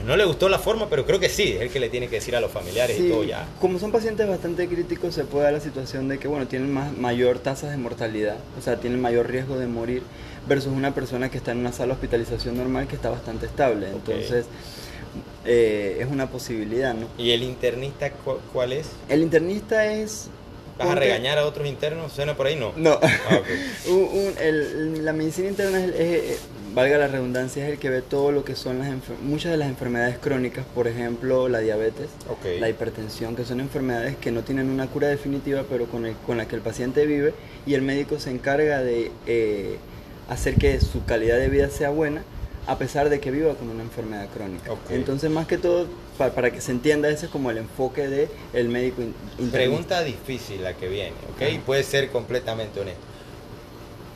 [0.06, 2.16] no le gustó la forma, pero creo que sí, es el que le tiene que
[2.16, 3.46] decir a los familiares Sí, y todo ya.
[3.60, 6.96] Como son pacientes bastante críticos, se puede dar la situación de que, bueno, tienen más,
[6.96, 10.02] mayor tasa de mortalidad, o sea, tienen mayor riesgo de morir
[10.48, 13.88] versus una persona que está en una sala de hospitalización normal que está bastante estable.
[13.88, 14.46] Entonces,
[15.44, 17.06] eh, es una posibilidad, ¿no?
[17.18, 18.88] ¿Y el internista cu- cuál es?
[19.08, 20.28] El internista es...
[20.78, 22.12] ¿Vas a regañar a otros internos?
[22.12, 22.56] ¿Suena por ahí?
[22.56, 22.72] No.
[22.76, 22.98] No.
[23.00, 23.46] Ah, ok.
[23.90, 26.40] Un- un- el- la medicina interna es-
[26.74, 28.88] valga la redundancia, es el que ve todo lo que son las
[29.22, 32.08] muchas de las enfermedades crónicas, por ejemplo, la diabetes,
[32.60, 36.36] la hipertensión, que son enfermedades que no tienen una cura definitiva, pero con, el- con
[36.36, 37.32] la que el paciente vive
[37.66, 39.76] y el médico se encarga de eh,
[40.28, 42.22] hacer que su calidad de vida sea buena
[42.66, 44.70] a pesar de que viva con una enfermedad crónica.
[44.90, 48.28] Entonces, más que todo, pa- para, que se entienda, ese es como el enfoque del
[48.54, 49.50] el médico in-.
[49.50, 51.42] Pregunta difícil la que viene, ¿ok?
[51.52, 53.02] Y puede ser completamente honesto.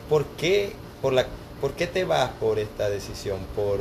[0.09, 1.27] ¿Por qué, por, la,
[1.61, 3.39] ¿Por qué te vas por esta decisión?
[3.55, 3.79] ¿Por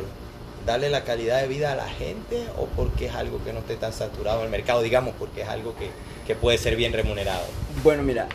[0.66, 3.76] darle la calidad de vida a la gente o porque es algo que no esté
[3.76, 4.82] tan saturado en el mercado?
[4.82, 5.90] Digamos, porque es algo que,
[6.26, 7.44] que puede ser bien remunerado.
[7.82, 8.26] Bueno, mira.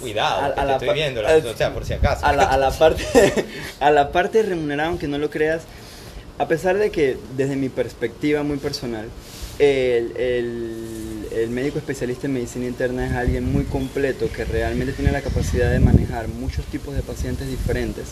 [0.00, 2.24] Cuidado, te la estoy viendo, la- a- o sea, por si acaso.
[2.24, 3.04] A la, a la parte,
[3.80, 5.62] a la parte remunerada, aunque no lo creas,
[6.38, 9.08] a pesar de que desde mi perspectiva muy personal,
[9.58, 15.12] el, el- el médico especialista en medicina interna es alguien muy completo que realmente tiene
[15.12, 18.08] la capacidad de manejar muchos tipos de pacientes diferentes,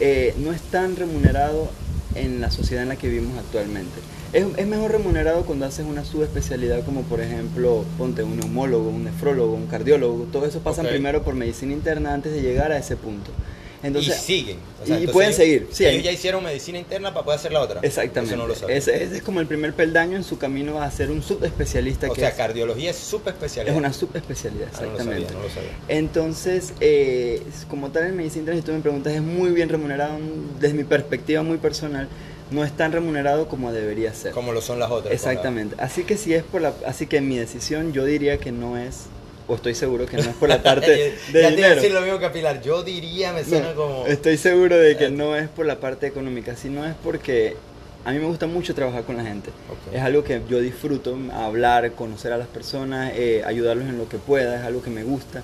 [0.00, 1.70] eh, no es tan remunerado
[2.14, 3.94] en la sociedad en la que vivimos actualmente.
[4.32, 9.04] Es, es mejor remunerado cuando haces una subespecialidad como por ejemplo, ponte un neumólogo, un
[9.04, 10.92] nefrólogo, un cardiólogo, todo eso pasan Ok.
[10.92, 13.30] primero por medicina interna antes de llegar a ese punto.
[13.82, 14.56] Entonces, y siguen.
[14.82, 17.60] O y pueden ellos- seguir, sí, ellos ya hicieron medicina interna para poder hacer la
[17.60, 17.80] otra.
[17.82, 18.34] Exactamente.
[18.34, 21.10] Eso no lo ese, ese es como el primer peldaño en su camino a ser
[21.10, 23.74] un subespecialista o que sea, es, cardiología es súper especialidad.
[23.74, 25.26] es una subespecialidad, Ah, no lo exactamente.
[25.28, 25.70] sabía, no lo sabía.
[25.88, 30.18] Entonces, eh, como tal en medicina interna, si tú me preguntas, es muy bien remunerado,
[30.60, 32.08] desde mi perspectiva muy personal,
[32.50, 34.32] no es tan remunerado como debería ser.
[34.32, 35.12] Como lo son las otras.
[35.12, 35.76] Exactamente.
[35.78, 39.02] Así que si es por la, así que mi decisión yo diría que no es,
[39.48, 41.74] o estoy seguro que no es por la parte de ya te iba a dinero.
[41.76, 42.60] decir lo mismo que a Pilar.
[42.62, 44.06] Yo diría, me suena No, como.
[44.06, 45.10] Estoy seguro de que Eh.
[45.10, 47.56] no es por la parte económica, sino es porque
[48.04, 49.50] a mí me gusta mucho trabajar con la gente.
[49.92, 54.18] Es algo que yo disfruto, hablar, conocer a las personas, eh, ayudarlos en lo que
[54.18, 55.42] pueda, es algo que me gusta.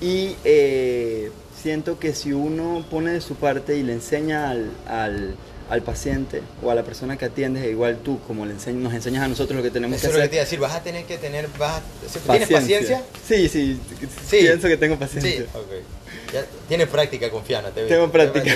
[0.00, 1.30] Y eh,
[1.60, 5.34] siento que si uno pone de su parte y le enseña al, al,
[5.68, 8.94] al paciente o a la persona que atiendes, e igual tú, como le enseñ- nos
[8.94, 10.30] enseñas a nosotros lo que tenemos Eso que es lo que hacer.
[10.30, 10.58] te iba a decir.
[10.60, 11.48] Vas a tener que tener.
[11.58, 13.02] Vas a- ¿Tienes paciencia?
[13.26, 13.78] Sí, sí,
[14.28, 14.38] Sí.
[14.40, 15.32] pienso que tengo paciencia.
[15.32, 15.46] Sí.
[15.54, 16.32] Ok.
[16.32, 17.70] Ya tienes práctica, confiana.
[17.70, 18.52] Te Tengo práctica,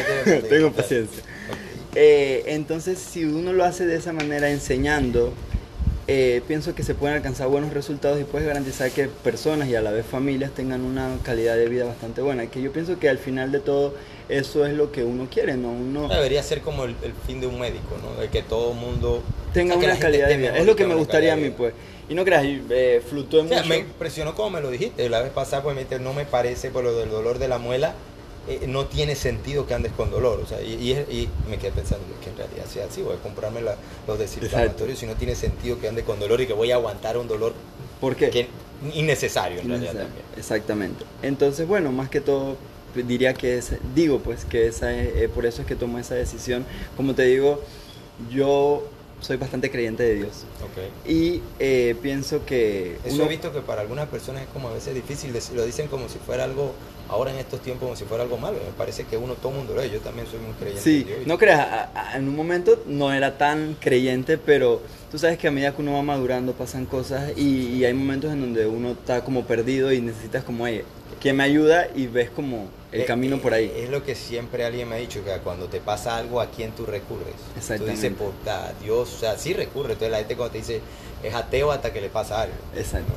[0.48, 1.22] tengo paciencia.
[1.94, 5.32] Eh, entonces, si uno lo hace de esa manera, enseñando,
[6.06, 9.80] eh, pienso que se pueden alcanzar buenos resultados y puedes garantizar que personas y a
[9.80, 12.46] la vez familias tengan una calidad de vida bastante buena.
[12.46, 13.94] Que yo pienso que al final de todo
[14.30, 15.70] eso es lo que uno quiere, ¿no?
[15.70, 18.20] Uno Debería ser como el, el fin de un médico, ¿no?
[18.20, 20.56] De que todo mundo tenga o sea, una calidad de vida.
[20.56, 21.74] Es lo que me gustaría a mí, pues.
[22.08, 23.68] Y no creas, eh, fluctué O sea, mucho.
[23.68, 25.08] me impresionó como me lo dijiste.
[25.08, 27.94] La vez pasada, pues no me parece por lo del dolor de la muela.
[28.48, 30.40] eh, no tiene sentido que andes con dolor.
[30.42, 33.02] O sea, y, y y me quedé pensando que en realidad sea así.
[33.02, 33.76] Voy a comprarme la-
[34.08, 37.16] los desinflamatorios si no tiene sentido que ande con dolor y que voy a aguantar
[37.18, 37.52] un dolor
[38.00, 38.30] ¿Por qué?
[38.30, 38.48] que,
[38.94, 40.24] innecesario en realidad también.
[40.36, 41.04] Exactamente.
[41.22, 42.56] Entonces, bueno, más que todo
[42.94, 46.14] diría que es, digo pues que esa es, eh, por eso es que tomo esa
[46.14, 46.64] decisión.
[46.96, 47.60] Como te digo,
[48.30, 48.86] yo
[49.20, 51.08] soy bastante creyente de Dios Ok.
[51.10, 54.72] y eh, pienso que Eso uno- he visto que para algunas personas es como a
[54.72, 56.72] veces difícil, lo dicen como si fuera algo,
[57.10, 58.56] ahora en estos tiempos como si fuera algo malo.
[58.64, 59.92] Me parece que uno, todo mundo lo es.
[59.92, 60.82] Yo también soy muy creyente.
[60.82, 61.26] Sí, en Dios.
[61.26, 65.48] no creas, a- a- en un momento no era tan creyente, pero tú sabes que
[65.48, 68.92] a medida que uno va madurando pasan cosas y, y hay momentos en donde uno
[68.92, 70.84] está como perdido y necesitas como, oye,
[71.20, 71.88] ¿quién me ayuda?
[71.94, 73.72] Y ves como el Eh, camino eh, por ahí.
[73.76, 76.72] Es lo que siempre alguien me ha dicho, que cuando te pasa algo, ¿a quién
[76.72, 77.34] tú recurres?
[77.78, 79.92] Tú dices, por a Dios, o sea, sí recurre.
[79.92, 80.80] Entonces la gente cuando te dice,
[81.22, 82.54] es ateo hasta que le pasa algo.
[82.74, 83.12] Exacto.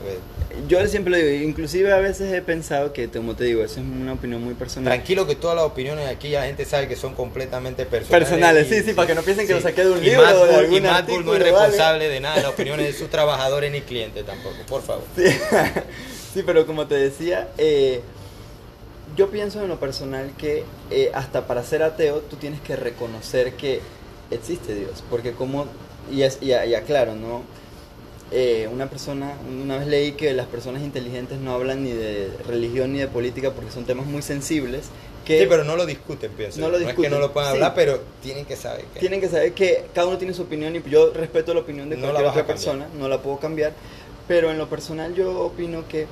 [0.67, 3.85] Yo siempre lo digo, inclusive a veces he pensado que, como te digo, eso es
[3.87, 4.93] una opinión muy personal.
[4.93, 8.27] Tranquilo que todas las opiniones aquí la gente sabe que son completamente personales.
[8.29, 10.21] Personales, y- sí, sí, para que no piensen que lo saqué de un y libro
[10.21, 11.51] Mad o de algún Y artículo, no es ¿vale?
[11.51, 15.05] responsable de nada las opiniones de sus trabajadores ni clientes tampoco, por favor.
[15.15, 15.23] Sí,
[16.33, 18.01] Sí, pero como te decía, eh,
[19.15, 23.53] yo pienso en lo personal que eh, hasta para ser ateo tú tienes que reconocer
[23.53, 23.81] que
[24.31, 25.67] existe Dios, porque como,
[26.11, 27.43] y, es, y, y aclaro, ¿no?
[28.31, 32.91] Eh, una persona, una vez leí que las personas inteligentes no hablan ni de religión
[32.91, 34.85] ni de política porque son temas muy sensibles
[35.23, 36.59] que Sí, pero no lo discuten, pienso.
[36.59, 37.57] No lo es que discuten, no lo puedan sí.
[37.57, 38.99] hablar, pero tienen que saber que...
[38.99, 41.97] tienen que saber que cada uno tiene su opinión y yo respeto la opinión de
[41.97, 43.73] No cualquier otra persona, no la puedo cambiar,
[44.27, 46.07] pero en lo personal yo opino que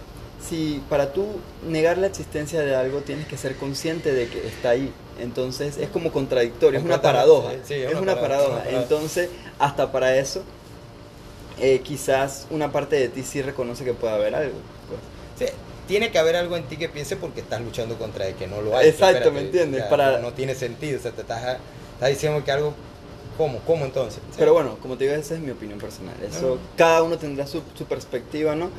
[0.48, 1.26] si para tú
[1.68, 5.90] negar la existencia de algo tienes que ser consciente de que está ahí, entonces es
[5.90, 8.82] como contradictorio, es una paradoja, sí, sí, es una paradoja, una paradoja.
[8.84, 10.44] entonces hasta para eso
[11.60, 14.56] eh, quizás una parte de ti sí reconoce que puede haber algo.
[15.38, 15.50] pues.
[15.50, 15.56] Sí,
[15.88, 18.62] tiene que haber algo en ti que piense porque estás luchando contra el que no
[18.62, 18.88] lo hay.
[18.90, 19.82] Exacto, Espérate, ¿me entiendes?
[19.82, 21.58] o sea, Para- No tiene sentido, o sea, te estás,
[21.94, 22.74] estás diciendo que algo...
[23.38, 23.60] ¿Cómo?
[23.60, 24.22] ¿Cómo entonces?
[24.38, 26.14] Pero bueno, como te digo, esa es mi opinión personal.
[26.22, 26.74] Eso, Ah.
[26.78, 28.70] cada uno tendrá su, su perspectiva, ¿no?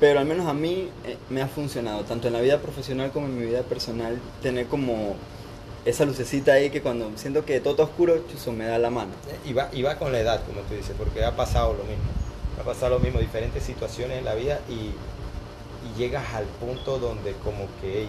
[0.00, 3.26] Pero al menos a mí eh, me ha funcionado, tanto en la vida profesional como
[3.26, 5.14] en mi vida personal, tener como
[5.84, 9.12] esa lucecita ahí que cuando siento que todo está oscuro, chuzo, me da la mano.
[9.44, 12.04] Y va, con la edad, como tú dices, porque ha pasado lo mismo.
[12.60, 14.92] Ha pasado lo mismo, diferentes situaciones en la vida y,
[15.98, 18.08] llegas al punto donde como que...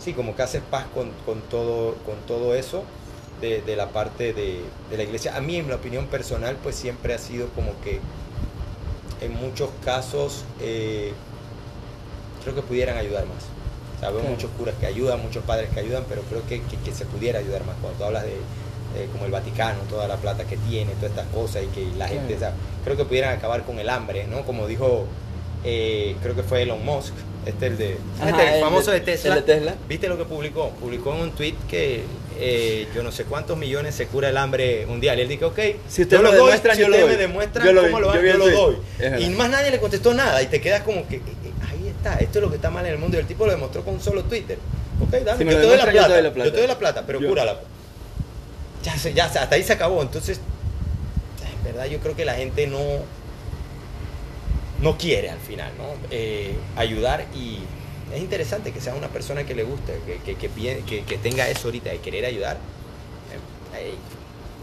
[0.00, 2.82] sí, como que haces paz con, con todo, con todo eso
[3.40, 5.36] de, de la parte de, de la iglesia.
[5.36, 8.00] A mí, en mi opinión personal, pues siempre ha sido como que
[9.20, 11.12] en muchos casos eh,
[12.42, 13.44] creo que pudieran ayudar más.
[13.96, 14.34] O sea, veo Claro.
[14.34, 17.38] muchos curas que ayudan, muchos padres que ayudan, pero creo que, que- que se pudiera
[17.38, 17.76] ayudar más.
[17.80, 18.36] Cuando tú hablas de
[19.12, 22.34] como el Vaticano, toda la plata que tiene, todas estas cosas, y que la gente,
[22.34, 22.52] o sea,
[22.82, 24.42] creo que pudieran acabar con el hambre, ¿no?
[24.46, 25.04] Como dijo,
[25.64, 27.12] eh, creo que fue Elon Musk,
[27.44, 29.34] este el de, Ajá, este, el el famoso de- de Tesla.
[29.34, 29.74] el de Tesla.
[29.86, 30.70] ¿Viste lo que publicó?
[30.80, 32.04] Publicó en un tweet que
[32.38, 35.18] eh, yo no sé cuántos millones se cura el hambre mundial.
[35.18, 37.82] Y él dijo, ok, Si ustedes yo lo demuestran, si yo lo ustedes me lo
[37.82, 38.76] cómo lo yo vi yo lo doy.
[39.20, 40.42] Y más nadie le contestó nada.
[40.42, 42.84] Y te quedas como que, eh, eh, ahí está, esto es lo que está mal
[42.86, 43.16] en el mundo.
[43.16, 44.58] Y el tipo lo demostró con un solo Twitter.
[45.00, 46.48] Ok, dame, Si yo, te doy la yo plata, te doy la plata.
[46.48, 47.60] Yo te doy la plata, pero cúrala.
[48.82, 50.02] Ya, se- ya, hasta ahí se acabó.
[50.02, 50.38] Entonces,
[51.58, 52.78] en verdad yo creo que la gente no
[54.80, 55.84] no quiere al final, ¿no?
[56.10, 57.60] Eh, ayudar y,
[58.16, 59.92] es interesante que sea una persona que le guste,
[60.24, 62.56] que, que, que, que- tenga eso ahorita de querer ayudar.
[63.76, 63.94] Eh, eh,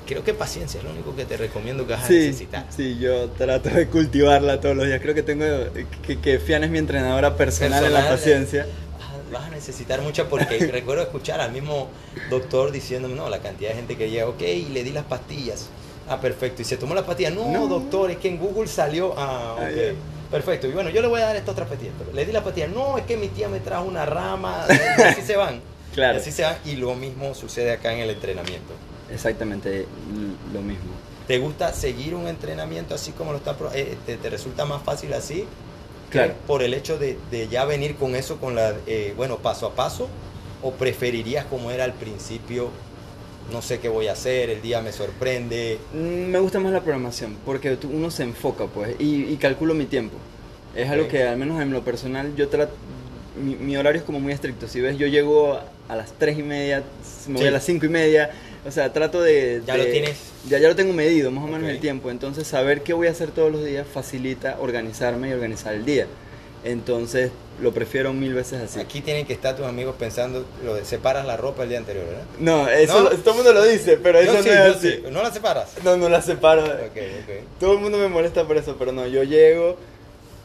[0.08, 2.66] creo que paciencia es lo único que te recomiendo que vas a Sí, necesitar.
[2.76, 5.00] sí, yo trato de cultivarla todos los días.
[5.02, 5.46] Creo que tengo
[6.06, 8.68] que, que Fian es mi entrenadora personal, en la Personal, paciencia.
[9.32, 11.89] Vas a- a necesitar mucha porque recuerdo escuchar al mismo
[12.30, 15.68] doctor diciéndome, no, la cantidad de gente que llega, ok, y le di las pastillas.
[16.10, 16.62] Ah, perfecto.
[16.62, 17.34] Y se tomó las pastillas.
[17.34, 17.68] No, No.
[17.68, 19.13] doctor, es que en Google salió.
[19.18, 19.96] Ah, Ah, ok.
[20.34, 20.67] Perfecto.
[20.67, 21.93] Y bueno, yo le voy a dar estas otras pastillas.
[22.00, 22.72] Pero le di las pastillas.
[22.72, 24.65] No, es que mi tía me trajo una rama.
[24.98, 25.62] Y así se van.
[25.93, 26.17] Claro.
[26.17, 26.58] Y así se van.
[26.65, 28.74] Y lo mismo sucede acá en el entrenamiento.
[29.12, 29.86] Exactamente
[30.52, 30.91] lo mismo.
[31.28, 33.56] ¿Te gusta seguir un entrenamiento así como lo está?
[33.76, 35.46] eh, te, te resulta más fácil así?
[36.10, 36.34] Claro.
[36.48, 39.76] Por el hecho de, de ya venir con eso, con la, eh, bueno, paso a
[39.76, 40.10] paso,
[40.63, 42.69] o preferirías como era al principio,
[43.51, 45.77] no sé qué voy a hacer, el día me sorprende.
[45.93, 49.86] Mm, Me gusta más la programación porque uno se enfoca pues y, y calculo mi
[49.86, 50.15] tiempo.
[50.75, 52.73] Es algo que al menos en lo personal yo trato,
[53.41, 54.67] mi, mi horario es como muy estricto.
[54.67, 56.84] Si ves, yo llego a las 3 y media,
[57.27, 57.47] me voy Sí.
[57.47, 58.32] a las 5 y media.
[58.65, 59.62] O sea, trato de...
[59.67, 60.17] Ya de- lo tienes.
[60.49, 62.10] Ya, ya lo tengo medido, más o menos el tiempo.
[62.10, 66.08] Entonces saber qué voy a hacer todos los días facilita organizarme y organizar el día.
[66.63, 68.80] Entonces lo prefiero mil veces así.
[68.80, 72.06] Aquí tienen que estar tus amigos pensando, lo de separas la ropa el día anterior,
[72.06, 72.24] ¿verdad?
[72.39, 73.10] No, eso ¿No?
[73.12, 74.92] lo- todo el mundo lo dice, pero eso no sí, es yo así.
[74.92, 75.04] sí.
[75.12, 75.72] ¿No la separas?
[75.84, 76.63] No, no la separo.
[76.63, 77.60] Ok, ok.
[77.60, 79.78] Todo el mundo me molesta por eso, pero no, yo llego,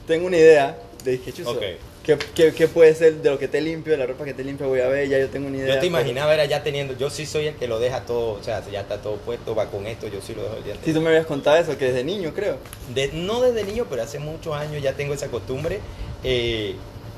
[0.06, 1.62] tengo una idea de que chuzo, Ok.
[2.04, 4.42] ¿qué, qué, qué puede ser de lo que te limpio, de la ropa que te
[4.44, 5.74] limpio, voy a ver, ya yo tengo una idea.
[5.74, 8.42] Yo te imaginaba era ya teniendo, yo sí soy el que lo deja todo, o
[8.42, 10.78] sea, ya está todo puesto, va con esto, yo sí lo dejo el día Si
[10.78, 10.96] anterior.
[10.98, 12.56] tú me habías contado eso, que desde niño creo.
[12.94, 15.80] De- no desde niño, pero hace muchos años ya tengo esa costumbre.
[16.24, 16.74] eh,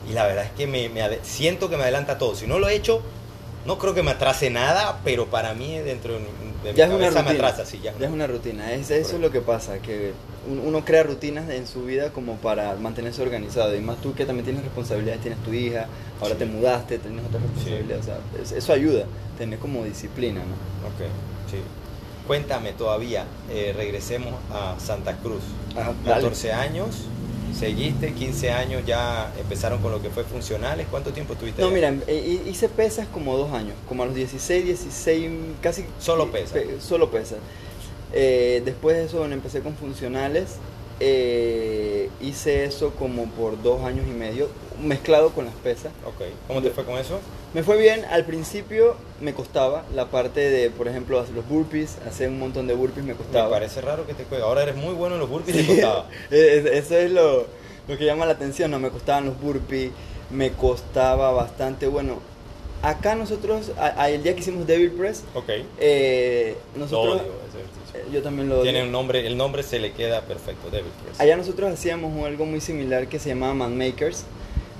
[0.08, 0.90] y la verdad es que me,
[1.22, 2.34] siento que me adelanta todo.
[2.34, 3.02] Si no lo he hecho,
[3.66, 7.30] no creo que me atrase nada, pero para mí dentro de, mi Ya cabeza me
[7.30, 7.64] atrasa.
[7.66, 10.12] Sí, ya es Ya es una rutina, es, eso es lo que pasa, que
[10.50, 13.74] un- uno crea rutinas en su vida como para mantenerse organizado.
[13.76, 15.86] Y más tú que también tienes responsabilidades, tienes tu hija,
[16.20, 16.38] ahora Sí.
[16.40, 18.02] te mudaste, tienes otras responsabilidades.
[18.02, 19.04] O sea, es- eso ayuda,
[19.38, 20.88] tener como disciplina, ¿no?
[20.88, 21.10] Ok,
[21.50, 21.58] sí.
[22.26, 25.42] Cuéntame todavía, eh, regresemos a Santa Cruz.
[25.76, 26.14] Ah, dale.
[26.22, 27.04] 14 años,
[27.54, 30.86] seguiste, 15 años ya empezaron con lo que fue funcionales.
[30.90, 31.60] ¿Cuánto tiempo tuviste?
[31.62, 31.90] No, allá?
[31.92, 35.84] mira, eh, hice pesas como dos años, como a los 16, 16, casi...
[35.98, 36.52] Solo pesas.
[36.52, 37.38] pe- Solo pesas.
[38.12, 40.56] Eh, después de eso, bueno, empecé con funcionales.
[41.00, 44.48] Eh, hice eso como por dos años y medio,
[44.82, 45.92] mezclado con las pesas.
[46.06, 47.18] Ok, ¿cómo te fue con eso?
[47.54, 51.96] Me fue bien, al principio me costaba la parte de, por ejemplo, hacer los burpees,
[52.06, 53.46] hacer un montón de burpees me costaba.
[53.48, 54.46] Me parece raro que te cueste.
[54.46, 56.08] Ahora eres muy bueno en los burpees y te costaba.
[56.30, 57.46] Es- Eso es lo,
[57.88, 59.90] lo que llama la atención, no me costaban los burpees,
[60.30, 62.20] me costaba bastante, bueno,
[62.82, 65.48] acá nosotros, a- a- el día que hicimos Devil Press, Ok.
[65.80, 67.60] eh, nosotros, ejercicio.
[67.60, 67.79] eh,
[68.12, 68.64] yo también lo odio.
[68.64, 71.20] Tiene un nombre, el nombre se le queda perfecto, Devil Press.
[71.20, 74.24] Allá nosotros hacíamos algo muy similar que se llamaba Man Makers.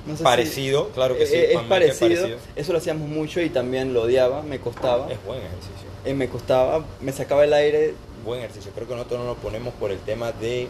[0.06, 1.34] No sé si- Parecido, claro que sí.
[1.34, 5.12] Eh, es Manuel, que parecido, eso lo hacíamos mucho y también lo odiaba, me costaba,
[5.12, 5.86] Es buen ejercicio.
[6.06, 7.94] eh, me costaba, me sacaba el aire,
[8.24, 8.70] Buen ejercicio.
[8.74, 10.68] Creo que nosotros no nos ponemos por el tema de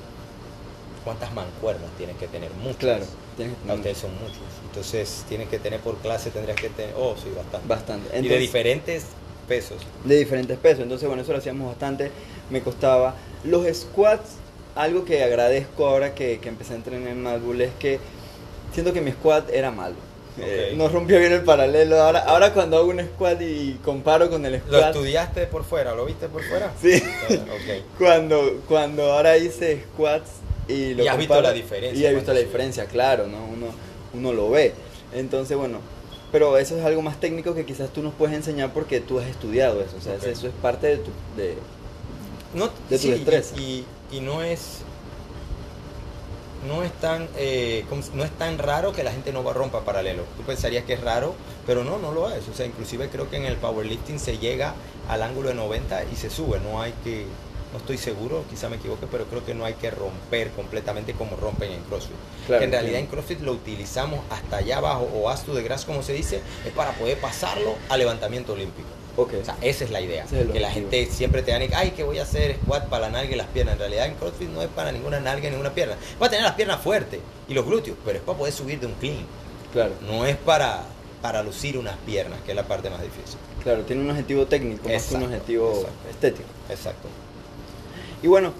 [1.05, 2.51] cuántas mancuernas tienes que tener.
[2.63, 2.77] Muchas.
[2.77, 3.05] claro,
[3.37, 4.39] tienes que A ustedes son muchos.
[4.67, 6.95] Entonces tienes que tener por clase, tendrías que tener.
[6.97, 7.67] Oh, sí, bastante.
[7.67, 8.09] bastante.
[8.09, 9.05] y de Entonces- diferentes
[9.51, 9.79] pesos.
[10.05, 10.81] de diferentes pesos.
[10.85, 12.11] Entonces, bueno, eso lo hacíamos bastante,
[12.51, 13.15] me costaba.
[13.45, 14.37] Los squats,
[14.77, 17.99] algo que agradezco ahora que, que empecé a entrenar en Mad Bull es que
[18.73, 19.97] siento que mi squat era malo.
[20.39, 20.79] Eh, Ok.
[20.79, 22.01] no rompió bien el paralelo.
[22.01, 24.95] Ahora, ahora cuando hago un squat y comparo con el ¿Lo squat.
[24.95, 25.95] estudiaste por fuera?
[25.95, 26.73] ¿Lo viste por fuera?
[26.81, 27.03] Sí.
[27.05, 27.85] Ah, ok.
[27.99, 30.31] Cuando, cuando ahora hice squats
[30.69, 33.39] y lo Y has visto la diferencia Y he visto la diferencia, claro, ¿no?
[33.45, 33.67] Uno,
[34.15, 34.73] uno lo ve.
[35.13, 35.79] Entonces, bueno,
[36.33, 39.27] pero eso es algo más técnico que quizás tú nos puedes enseñar porque tú has
[39.27, 39.97] estudiado eso.
[39.97, 41.11] O sea, eso es parte de tu...
[41.37, 41.57] De,
[42.55, 43.57] No, De tu sí, destreza.
[43.57, 44.79] Y, y no es
[46.69, 49.53] no es tan eh, ¿cómo se- no es tan raro que la gente no va
[49.53, 50.25] a rompa paralelo.
[50.37, 51.35] Tú pensarías que es raro,
[51.67, 52.47] pero no, no lo es.
[52.49, 54.75] O sea, inclusive creo que en el powerlifting se llega
[55.09, 56.61] al ángulo de 90 y se sube.
[56.61, 57.25] No hay que,
[57.73, 61.37] no estoy seguro, quizá me equivoque, pero creo que no hay que romper completamente como
[61.37, 62.17] rompen en CrossFit.
[62.47, 63.07] Claro, que en realidad en.
[63.07, 66.73] CrossFit lo utilizamos hasta allá abajo o as to the grass como se dice, es
[66.73, 68.89] para poder pasarlo a levantamiento olímpico.
[69.17, 69.35] ok.
[69.41, 70.25] O sea, esa es la idea.
[70.25, 73.11] Es que la gente siempre te diga, ay, que voy a hacer squat para la
[73.13, 73.75] nalga y las piernas.
[73.75, 75.95] En realidad en CrossFit no es para ninguna nalga ni ninguna pierna.
[76.21, 78.87] Va a tener las piernas fuertes y los glúteos, pero es para poder subir de
[78.87, 79.25] un clean.
[79.73, 80.83] claro, No es para,
[81.23, 83.39] para lucir unas piernas, que es la parte más difícil.
[83.63, 83.83] claro.
[83.83, 86.09] Tiene un objetivo técnico más que Exacto, un objetivo exacto.
[86.11, 86.49] estético.
[86.69, 87.09] Exacto.
[88.23, 88.53] Y bueno,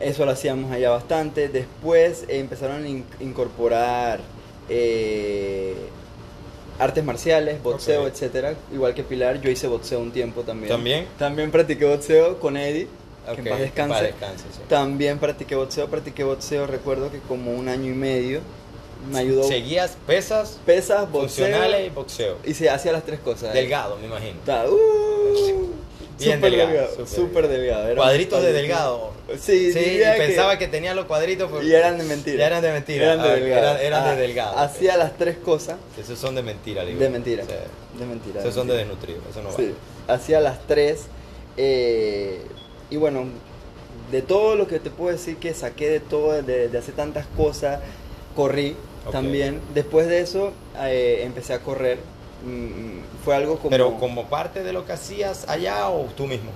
[0.00, 1.48] eso lo hacíamos allá bastante.
[1.48, 4.20] Después eh, empezaron a in- incorporar
[4.68, 5.74] eh,
[6.78, 8.08] artes marciales, boxeo, Ok.
[8.08, 8.54] etcétera.
[8.72, 10.68] Igual que Pilar, yo hice boxeo un tiempo también.
[10.70, 11.06] ¿También?
[11.18, 12.88] También practiqué boxeo con Eddie,
[13.34, 13.92] que en paz descanse.
[13.94, 14.60] paz descanse, sí.
[14.68, 18.40] También practiqué boxeo, practiqué boxeo, recuerdo que como un año y medio,
[19.12, 19.44] me ayudó.
[19.44, 21.44] Seguías pesas, Pesas, boxeo.
[21.46, 22.38] funcionales y boxeo.
[22.44, 23.52] Y se hacía las tres cosas.
[23.52, 24.38] Delgado, me imagino.
[24.44, 24.74] Ta- uh,
[26.18, 27.94] Bien súper delgado, delgado, súper delgado.
[27.96, 29.12] Cuadritos de delgado.
[29.38, 31.50] Sí, Sí, y diría que- pensaba que tenía los cuadritos.
[31.50, 32.38] pero- Y eran de mentira.
[32.38, 33.04] Ya eran de mentira.
[33.04, 33.60] Eran de Ah, delgado.
[33.62, 34.58] eran- eran de Ah, delgado.
[34.58, 36.98] Hacía las tres cosas Esos son de mentira, digo.
[37.00, 37.44] de mentira.
[37.44, 38.40] De mentira.
[38.40, 39.20] Esos son de desnutrido.
[39.30, 39.74] Eso no Sí, vale.
[40.08, 41.06] hacía las tres.
[41.56, 42.40] eh,
[42.90, 43.24] y bueno,
[44.10, 47.26] de todo lo que te puedo decir que saqué de todo, de, de hacer tantas
[47.36, 47.80] cosas,
[48.34, 48.76] corrí
[49.12, 49.60] también.
[49.74, 51.98] Después de eso eh, empecé a correr.
[52.44, 53.70] Mm, fue algo como...
[53.70, 56.50] Pero como parte de lo que hacías allá o tú mismo.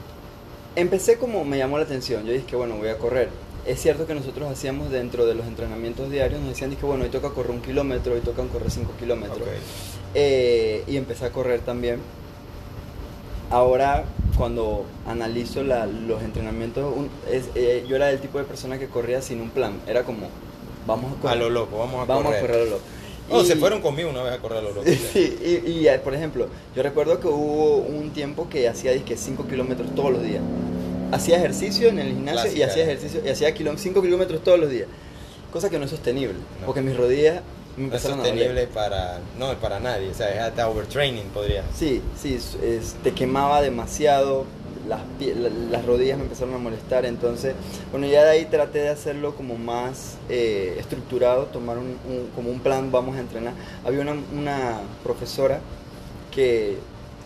[0.76, 2.24] Empecé como me llamó la atención.
[2.26, 3.30] Yo dije que bueno, voy a correr.
[3.66, 7.10] Es cierto que nosotros hacíamos dentro de los entrenamientos diarios, nos decían que bueno, hoy
[7.10, 9.40] toca correr un kilómetro, hoy tocan correr cinco kilómetros.
[10.14, 12.00] Eh, y empecé a correr también.
[13.50, 14.04] Ahora,
[14.36, 18.88] cuando analizo la- los entrenamientos, un- es- eh, yo era del tipo de persona que
[18.88, 19.80] corría sin un plan.
[19.86, 20.28] Era como,
[20.86, 21.38] vamos a A correr.
[21.38, 22.38] lo loco, vamos a vamos correr.
[22.38, 22.82] a correr a lo loco.
[23.30, 24.84] No, Y- se fueron conmigo una vez a correr a lo loco.
[25.12, 29.46] Sí, y, y, eh, por ejemplo, yo recuerdo que hubo un tiempo que hacía 5
[29.46, 30.42] kilómetros todos los días.
[31.12, 32.86] Hacía ejercicio en el gimnasio y hacía ¿eh?
[32.86, 34.86] ejercicio y hacía 5 kilómetros todos los días.
[35.52, 36.66] Cosa que no es sostenible, No.
[36.66, 37.40] porque mis rodillas
[37.78, 40.10] No es sostenible para, no, para nadie.
[40.10, 41.62] O sea, es hasta overtraining podría.
[41.74, 44.44] Sí, sí, es- te quemaba demasiado,
[44.88, 45.00] las,
[45.70, 47.54] las rodillas me empezaron a molestar, entonces,
[47.90, 52.50] bueno, ya de ahí traté de hacerlo como más eh, estructurado, tomar un, un- como
[52.50, 53.52] un plan, vamos a entrenar.
[53.84, 55.60] Había una, una profesora
[56.34, 56.76] que,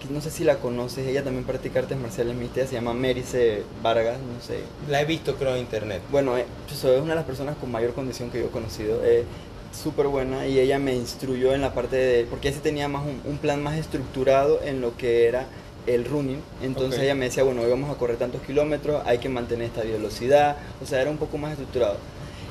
[0.01, 3.63] que no sé si la conoces, ella también practica artes marciales mixtas, se llama Merice
[3.83, 6.03] Vargas, no sé, La he visto creo en internet.
[6.11, 9.03] bueno, eh, es una de las personas con mayor condición que yo he conocido.
[9.05, 9.25] Es
[9.73, 12.25] súper buena y ella me instruyó en la parte de...
[12.25, 15.47] Porque ella sí tenía más un, un plan más estructurado en lo que era
[15.87, 16.41] el running.
[16.63, 17.05] Entonces Ok.
[17.05, 20.57] ella me decía, bueno, hoy vamos a correr tantos kilómetros, hay que mantener esta velocidad.
[20.83, 21.97] O sea, era un poco más estructurado.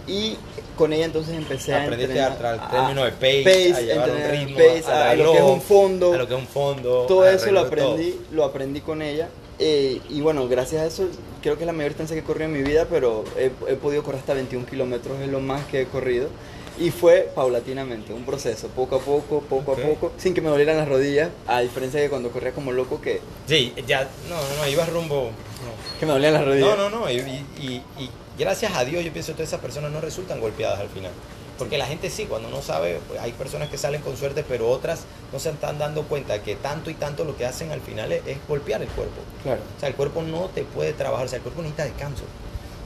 [0.08, 0.36] Y
[0.78, 2.46] con ella entonces empecé a Aprendiste entrenar...
[2.46, 5.62] al término de pace, a llevar un ritmo, pace, a, lo que es reloj, un
[5.62, 6.14] fondo.
[6.14, 7.06] A lo que es un fondo.
[7.08, 7.68] Todo eso lo todo.
[7.68, 9.30] aprendí, lo aprendí con ella.
[9.60, 11.08] eh, y bueno, gracias a eso,
[11.44, 13.76] creo que es la mayor distancia que he corrido en mi vida, pero he, he
[13.76, 16.30] podido correr hasta 21 kilómetros, es lo más que he corrido.
[16.80, 20.78] Y fue paulatinamente, un proceso, poco a poco, poco a poco, sin que me dolieran
[20.78, 24.68] las rodillas, a diferencia de cuando corría como loco, que, Sí, ya, no, no, no,
[24.68, 25.26] ibas rumbo.
[25.26, 26.00] no.
[26.00, 26.78] que me dolían las rodillas.
[26.78, 27.12] No, no, no.
[27.12, 27.18] Y,
[27.60, 30.90] y- y gracias a Dios yo pienso que todas esas personas no resultan golpeadas al
[30.90, 31.12] final.
[31.60, 34.68] Porque la gente sí, cuando no sabe, pues, hay personas que salen con suerte, pero
[34.70, 38.12] otras no se están dando cuenta que tanto y tanto lo que hacen al final
[38.14, 39.22] es, es golpear el cuerpo.
[39.44, 39.62] Claro.
[39.78, 42.24] O sea, el cuerpo no te puede trabajar, o sea, el cuerpo necesita descanso.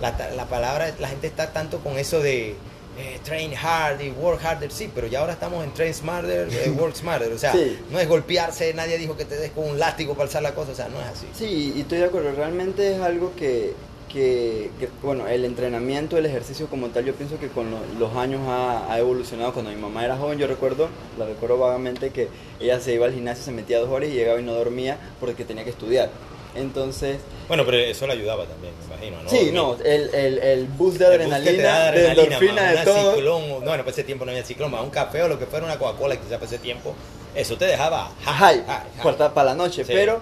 [0.02, 2.56] La, la palabra, la gente está tanto con eso de
[2.97, 6.69] eh, train hard y work harder, sí, pero ya ahora estamos en train smarter, eh,
[6.79, 7.31] work smarter.
[7.34, 7.77] O sea, Sí.
[7.91, 10.71] no es golpearse, nadie dijo que te des con un látigo para alzar la cosa,
[10.71, 11.27] o sea, no es así.
[11.34, 13.73] Sí, y estoy de acuerdo, realmente es algo que,
[14.12, 18.15] que, que, bueno, el entrenamiento, el ejercicio como tal, yo pienso que con lo- los
[18.15, 19.51] años ha, ha evolucionado.
[19.51, 20.88] Cuando mi mamá era joven, yo recuerdo,
[21.19, 22.29] la recuerdo vagamente, que
[22.62, 25.43] ella se iba al gimnasio, se metía dos horas y llegaba y no dormía porque
[25.43, 26.10] tenía que estudiar.
[26.55, 29.29] Entonces, Bueno, pero eso le ayudaba también, me imagino, ¿no?
[29.29, 31.67] sí, no, el, el, el boost de El que te da adrenalina, de
[32.09, 33.15] adrenalina, endorfina, ma, de todo.
[33.15, 35.45] ciclón, no, bueno, para ese tiempo no había ciclón, más un café o lo que
[35.45, 36.93] fuera una Coca-Cola, quizás para ese tiempo,
[37.35, 39.29] eso te dejaba High, high.
[39.33, 39.83] para la noche.
[39.83, 39.91] Sí.
[39.93, 40.21] Pero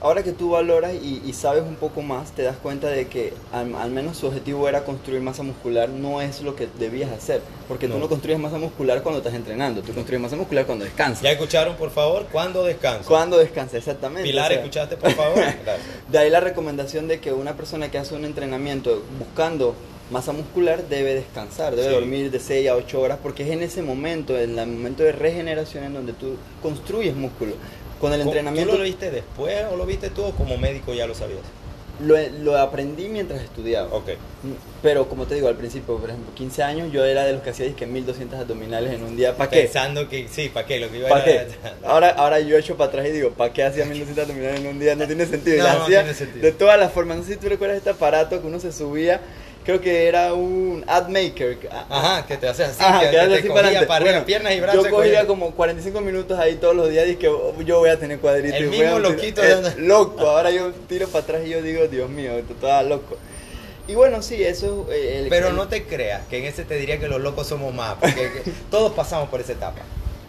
[0.00, 3.32] ahora que tú valoras y, y sabes un poco más, te das cuenta de que
[3.52, 7.40] al, al menos su objetivo era construir masa muscular, no es lo que debías hacer.
[7.68, 8.00] Porque tú No.
[8.00, 11.22] no construyes masa muscular cuando estás entrenando, tú construyes masa muscular cuando descansas.
[11.22, 12.26] ¿Ya escucharon, por favor?
[12.30, 13.08] ¿Cuándo descanso?
[13.08, 14.24] Cuando descansas, exactamente.
[14.24, 15.36] Pilar, o sea, ¿escuchaste, por favor?
[15.64, 15.78] Gracias.
[16.10, 19.74] De ahí la recomendación de que una persona que hace un entrenamiento buscando
[20.10, 21.94] masa muscular debe descansar, debe Sí.
[21.94, 25.12] dormir de 6 a 8 horas, porque es en ese momento, en el momento de
[25.12, 27.52] regeneración, en donde tú construyes músculo.
[28.00, 31.06] Con el entrenamiento ¿Tú lo viste después o lo viste tú o como médico ya
[31.06, 31.40] lo sabías?
[32.00, 33.88] lo, lo aprendí mientras estudiaba.
[33.94, 34.10] Ok.
[34.82, 37.50] Pero como te digo, al principio, por ejemplo, 15 años, yo era de los que
[37.50, 39.36] hacía que 1200 abdominales en un día.
[39.36, 39.62] ¿Para qué?
[39.62, 40.80] Pensando que, sí, ¿para qué?
[40.80, 41.46] Lo que iba ¿Para qué?
[41.84, 44.78] Ahora, ahora yo echo para atrás y digo, ¿para qué hacía 1200 abdominales en un
[44.80, 44.96] día?
[44.96, 45.56] No tiene sentido.
[45.56, 46.42] Y No, las no hacía tiene sentido.
[46.44, 47.16] de todas las formas.
[47.18, 49.20] No sé si tú recuerdas este aparato que uno se subía,
[49.64, 51.58] creo que era un ad maker.
[51.90, 54.60] Ajá, que te haces así, Ajá, que, que te así cogía para Bueno, piernas y
[54.60, 54.84] brazos.
[54.84, 57.90] Yo cogía cogía- como 45 minutos ahí todos los días y que oh, yo voy
[57.90, 58.58] a tener cuadritos.
[58.60, 61.62] El y mismo loquito eh, de donde- loco, ahora yo tiro para atrás y yo
[61.62, 63.16] digo, Dios mío, esto estaba loco.
[63.86, 64.86] Y bueno, sí, eso...
[64.90, 67.46] eh, el- Pero el- no te creas, que en ese te diría que los locos
[67.46, 69.80] somos más, porque que- todos pasamos por esa etapa.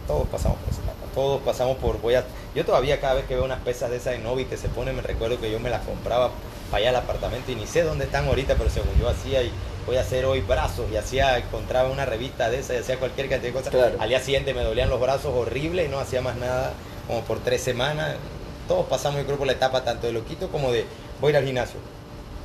[0.06, 0.96] Todos pasamos por esa etapa.
[1.14, 2.00] Todos pasamos por.
[2.00, 4.56] Voy a, yo todavía, cada vez que veo unas pesas de esas de Novi que
[4.58, 6.30] se ponen, me recuerdo que yo me las compraba
[6.70, 9.50] para allá al apartamento y ni sé dónde están ahorita, pero según yo hacía y
[9.86, 13.28] voy a hacer hoy brazos y hacía, encontraba una revista de esas y hacía cualquier
[13.28, 13.72] cantidad de cosas.
[13.72, 13.96] Claro.
[13.98, 16.72] Al día siguiente me dolían los brazos horrible y no hacía más nada,
[17.06, 18.16] como por tres semanas.
[18.68, 20.84] Todos pasamos, yo creo, por la etapa tanto de loquito como de
[21.20, 21.78] voy a ir al gimnasio,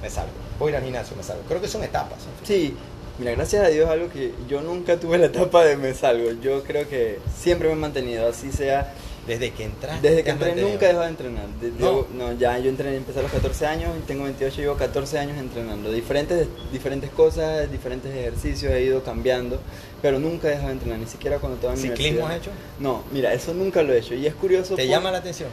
[0.02, 0.32] me salgo.
[0.60, 1.44] Voy a ir al gimnasio, me salgo.
[1.48, 2.20] Creo que son etapas.
[2.44, 2.78] Sí,
[3.18, 6.32] Mira, gracias a Dios algo que yo nunca tuve la etapa de me salgo.
[6.42, 8.94] Yo creo que siempre me he mantenido, así sea.
[9.28, 10.08] Desde que entraste.
[10.08, 11.48] Desde que entré nunca he dejado de entrenar.
[11.62, 12.08] De- No.
[12.14, 15.38] no, ya yo entré, empecé a los 14 años y tengo 28, llevo 14 años
[15.38, 15.92] entrenando.
[15.92, 19.60] Diferentes, diferentes cosas, diferentes ejercicios, he ido cambiando,
[20.02, 22.52] pero nunca he dejado de entrenar, ni siquiera cuando estaba en ¿Ciclismo has hecho?
[22.80, 24.16] No, mira, eso nunca lo he hecho.
[24.16, 24.76] Y es curioso.
[24.76, 25.50] ¿Te por- llama la atención?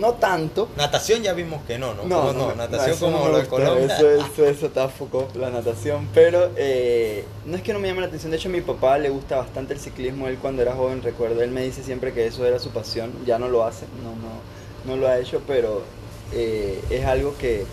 [0.00, 0.68] No tanto.
[0.76, 2.04] Natación ya vimos que no, ¿no?
[2.04, 3.96] No, ¿Cómo no, no, natación no como me lo de Colombia.
[3.96, 6.08] Eso, eso, eso está foco, la natación.
[6.12, 8.30] Pero eh, no es que no me llame la atención.
[8.30, 10.28] De hecho, a mi papá le gusta bastante el ciclismo.
[10.28, 13.12] Él cuando era joven, recuerdo, él me dice siempre que eso era su pasión.
[13.24, 15.82] Ya no lo hace, no, no, no lo ha hecho, pero
[16.32, 17.64] eh, es algo que,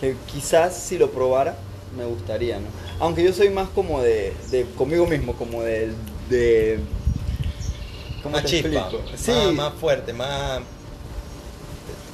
[0.00, 1.56] que quizás si lo probara
[1.96, 2.66] me gustaría, ¿no?
[3.00, 5.92] Aunque yo soy más como de, de conmigo mismo, como de...
[6.28, 6.80] de
[8.22, 9.04] ¿Cómo más te chispa, explico?
[9.16, 10.60] Sí, más, más fuerte, más...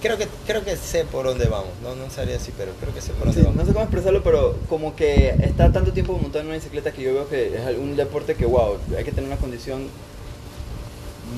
[0.00, 3.02] Creo que, creo que sé por dónde vamos, no, no sabría así, pero creo que
[3.02, 3.56] sé por dónde Sí, vamos.
[3.56, 7.02] no sé cómo expresarlo, pero como que está tanto tiempo montado en una bicicleta que
[7.02, 9.88] yo veo que es un deporte que, wow, hay que tener una condición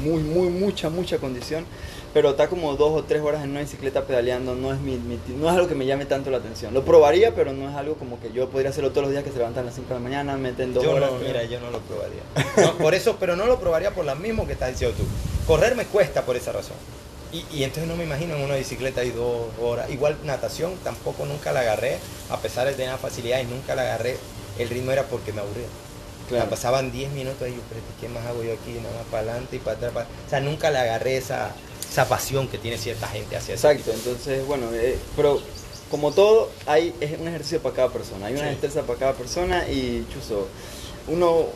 [0.04, 1.64] muy, muy, mucha, mucha condición.
[2.14, 5.18] Pero está como dos o tres horas en una bicicleta pedaleando, no es, mi, mi-
[5.38, 6.74] no es algo que me llame tanto la atención.
[6.74, 9.30] Lo probaría, pero no es algo como que yo podría hacerlo todos los días que
[9.30, 11.10] se levantan a las 5 de la mañana, meten dos Yo horas.
[11.10, 12.20] no, mira, yo no lo probaría.
[12.58, 15.04] No, por eso, pero no lo probaría por lo mismo que estás diciendo tú.
[15.46, 16.76] Correr me cuesta por esa razón.
[17.32, 19.88] Y, y entonces no me imagino en una bicicleta y dos horas.
[19.90, 21.98] Igual natación tampoco nunca la agarré,
[22.30, 24.16] a pesar de tener facilidades, nunca la agarré.
[24.58, 25.66] El ritmo era porque me aburría.
[26.28, 26.50] Claro.
[26.50, 28.72] Pasaban 10 minutos y yo, pero ¿qué más hago yo aquí?
[28.82, 29.92] Nada más para adelante y para atrás.
[29.92, 30.06] para-".
[30.26, 31.50] O sea, nunca le agarré esa,
[31.90, 35.40] esa pasión que tiene cierta gente hacia ese Exacto, entonces, bueno, eh, pero
[35.90, 38.48] como todo, hay, es un ejercicio para cada persona, hay una Sí.
[38.50, 40.48] destreza para cada persona y, chuzo,
[41.08, 41.46] uno,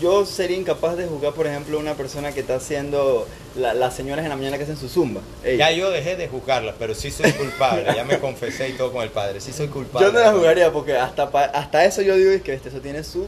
[0.00, 3.26] yo sería incapaz de jugar, por ejemplo, una persona que está haciendo
[3.56, 5.20] la- las señoras en la mañana que hacen su zumba.
[5.44, 7.84] Ey, Ya yo dejé de juzgarla, pero sí soy culpable.
[7.94, 9.40] ya me confesé y todo con el padre.
[9.40, 10.06] Sí soy culpable.
[10.08, 13.04] yo no la jugaría porque hasta, hasta eso yo digo es que este, eso tiene
[13.04, 13.26] su...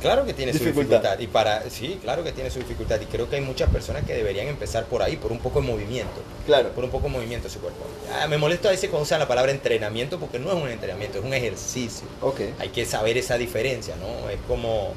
[0.00, 0.76] Claro que tiene Dificultad.
[0.76, 1.18] su dificultad.
[1.18, 3.00] Y para, sí, claro que tiene su dificultad.
[3.00, 5.66] Y creo que hay muchas personas que deberían empezar por ahí, por un poco de
[5.66, 6.20] movimiento.
[6.46, 7.80] Claro, Por un poco de movimiento de su cuerpo.
[8.12, 11.18] Ah, me molesta a veces cuando usan la palabra entrenamiento porque no es un entrenamiento,
[11.18, 12.06] es un ejercicio.
[12.22, 12.40] ok.
[12.60, 14.30] Hay que saber esa diferencia, ¿no?
[14.30, 14.92] Es como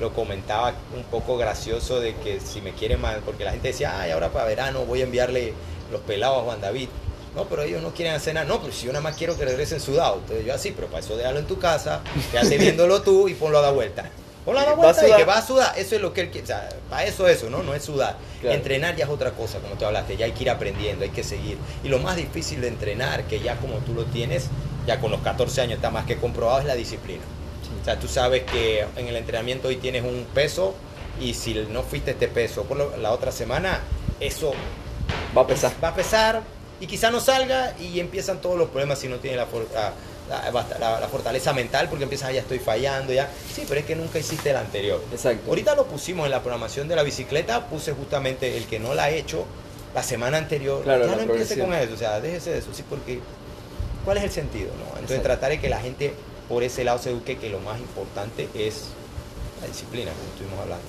[0.00, 4.00] lo comentaba un poco gracioso de que si me quieren mal, porque la gente decía,
[4.00, 5.52] ay, ahora para verano voy a enviarle
[5.92, 6.88] los pelados a Juan David.
[7.36, 8.46] No, pero ellos no quieren hacer nada.
[8.46, 10.18] No, pero si yo nada más quiero que regresen sudados.
[10.22, 12.00] Entonces yo así, pero para eso déjalo en tu casa,
[12.32, 14.10] quédate viéndolo tú y ponlo a dar vuelta.
[14.44, 15.78] Ponlo a dar Va a vuelta y que va a sudar.
[15.78, 16.44] Eso es lo que él quiere.
[16.44, 17.62] O sea, para eso eso, ¿no?
[17.62, 18.16] No es sudar.
[18.40, 18.56] Claro.
[18.56, 20.16] Entrenar ya es otra cosa, como tú hablaste.
[20.16, 21.58] Ya hay que ir aprendiendo, hay que seguir.
[21.84, 24.48] Y lo más difícil de entrenar, que ya como tú lo tienes,
[24.86, 27.22] ya con los 14 años está más que comprobado, es la disciplina.
[27.80, 30.74] O sea, tú sabes que en el entrenamiento hoy tienes un peso
[31.20, 33.80] y si no fuiste este peso por la otra semana,
[34.20, 34.52] eso
[35.36, 35.72] Va a pesar.
[35.82, 36.42] va a pesar
[36.80, 41.08] y quizá no salga y empiezan todos los problemas si no tienes la, for- la-
[41.10, 43.28] fortaleza mental porque empiezas, "Ah, ya estoy fallando, ya.
[43.54, 45.02] Sí, pero es que nunca hiciste el anterior.
[45.12, 45.48] Exacto.
[45.48, 49.04] Ahorita lo pusimos en la programación de la bicicleta, puse justamente el que no la
[49.04, 49.44] ha hecho
[49.94, 50.82] la semana anterior.
[50.82, 53.20] Claro, ya no empiece con eso, o sea, déjese de eso, sí, porque
[54.04, 54.68] ¿cuál es el sentido?
[54.78, 54.84] No?
[54.90, 55.22] Entonces Exacto.
[55.28, 56.14] tratar de que la gente
[56.50, 58.88] por ese lado se eduque que lo más importante es
[59.60, 60.84] la disciplina, como estuvimos hablando.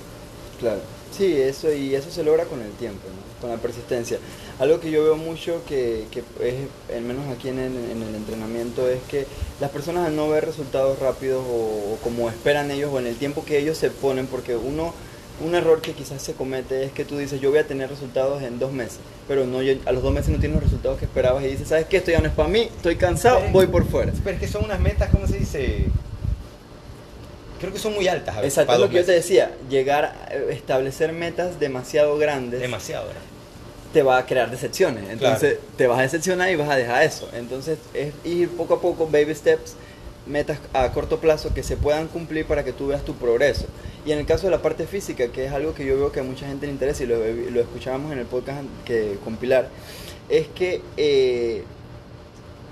[0.58, 0.80] Claro.
[1.16, 3.40] Sí, eso y eso se logra con el tiempo, ¿no?
[3.40, 4.18] con la persistencia.
[4.58, 6.54] Algo que yo veo mucho que, que es,
[6.94, 9.26] al menos aquí en el, en el entrenamiento, es que
[9.60, 13.16] las personas al no ver resultados rápidos o, o como esperan ellos o en el
[13.16, 14.94] tiempo que ellos se ponen, porque uno,
[15.40, 18.42] un error que quizás se comete es que tú dices, yo voy a tener resultados
[18.42, 21.04] en dos meses, pero no, yo- a los dos meses no tienes los resultados que
[21.06, 21.96] esperabas y dices, ¿sabes qué?
[21.96, 24.12] Esto ya no es para mí, estoy cansado, Pero- voy por fuera.
[24.22, 25.86] Pero es que son unas metas, ¿cómo se dice?
[27.60, 28.36] Creo que son muy altas.
[28.36, 32.60] a veces, Exacto, es lo que yo te decía, llegar a establecer metas demasiado grandes.
[32.60, 33.20] Demasiado, ¿verdad?
[33.92, 35.04] te va a crear decepciones.
[35.10, 37.28] Entonces te vas a decepcionar y vas a dejar eso.
[37.34, 39.74] Entonces es ir poco a poco, baby steps,
[40.26, 43.66] metas a corto plazo que se puedan cumplir para que tú veas tu progreso.
[44.06, 46.20] Y en el caso de la parte física, que es algo que yo veo que
[46.20, 49.68] a mucha gente le interesa y lo, lo escuchábamos en el podcast que, con Pilar,
[50.28, 51.62] es que eh,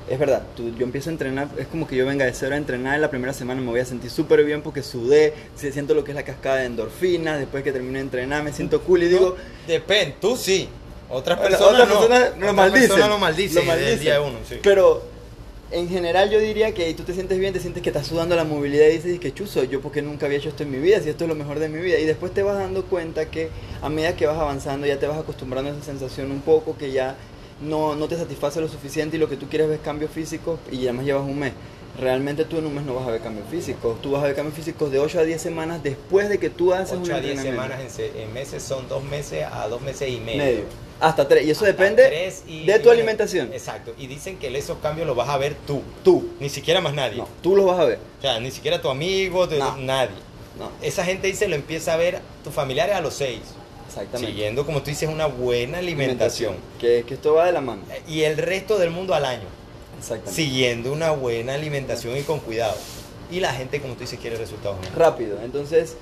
[0.09, 2.59] es verdad, tú- yo empiezo a entrenar, es como que yo venga de cero a
[2.59, 5.95] entrenar, en la primera semana me voy a sentir súper bien porque sudé, si- siento
[5.95, 9.03] lo que es la cascada de endorfinas, después que termino de entrenar me siento cool
[9.05, 9.37] y digo,
[9.69, 10.69] Depende, tú sí.
[11.09, 12.47] Otras Otra- personas otras no.
[12.47, 12.89] lo maldicen.
[12.89, 14.01] personas lo maldicen, Lo maldicen.
[14.01, 14.57] día uno, sí.
[14.63, 15.03] Pero
[15.73, 18.45] en general yo diría que tú te sientes bien, te sientes que estás sudando la
[18.45, 21.09] movilidad y dices que chuzo, yo porque nunca había hecho esto en mi vida, si
[21.09, 21.99] esto es lo mejor de mi vida.
[21.99, 23.51] Y después te vas dando cuenta que
[23.81, 26.91] a medida que vas avanzando ya te vas acostumbrando a esa sensación un poco, que
[26.91, 27.17] ya
[27.63, 30.83] no, no te satisface lo suficiente y lo que tú quieres ver cambios físicos y
[30.85, 31.53] además llevas un mes.
[32.01, 34.35] Realmente tú en un mes no vas a ver cambios físicos, tú vas a ver
[34.35, 37.21] cambios físicos de 8 a 10 semanas después de que tú haces un 8 a
[37.21, 37.75] 10 entrenamiento.
[37.77, 40.39] semanas en, en meses son dos meses a dos meses y medio.
[40.43, 40.65] Medio.
[40.99, 41.47] Hasta tres.
[41.47, 43.53] Y eso Hasta depende y- de tu alimentación.
[43.53, 43.93] Exacto.
[43.99, 45.83] Y dicen que esos cambios los vas a ver tú.
[46.05, 46.31] Tú.
[46.41, 47.17] Ni siquiera más nadie.
[47.19, 47.99] No, tú los vas a ver.
[48.19, 49.77] O sea, ni siquiera tu amigo, tu- No.
[49.79, 50.15] nadie.
[50.59, 53.41] No, Esa gente dice lo empieza a ver tus familiares a los seis.
[53.89, 54.31] exactamente.
[54.33, 56.55] Siguiendo, como tú dices, una buena alimentación.
[56.79, 57.83] Que, que esto va de la mano.
[58.07, 59.47] Y el resto del mundo al año.
[60.33, 62.75] Siguiendo una buena alimentación y con cuidado.
[63.31, 64.79] Y la gente, como tú dices, quiere resultados.
[64.97, 65.39] Rápido.
[65.43, 65.97] Entonces,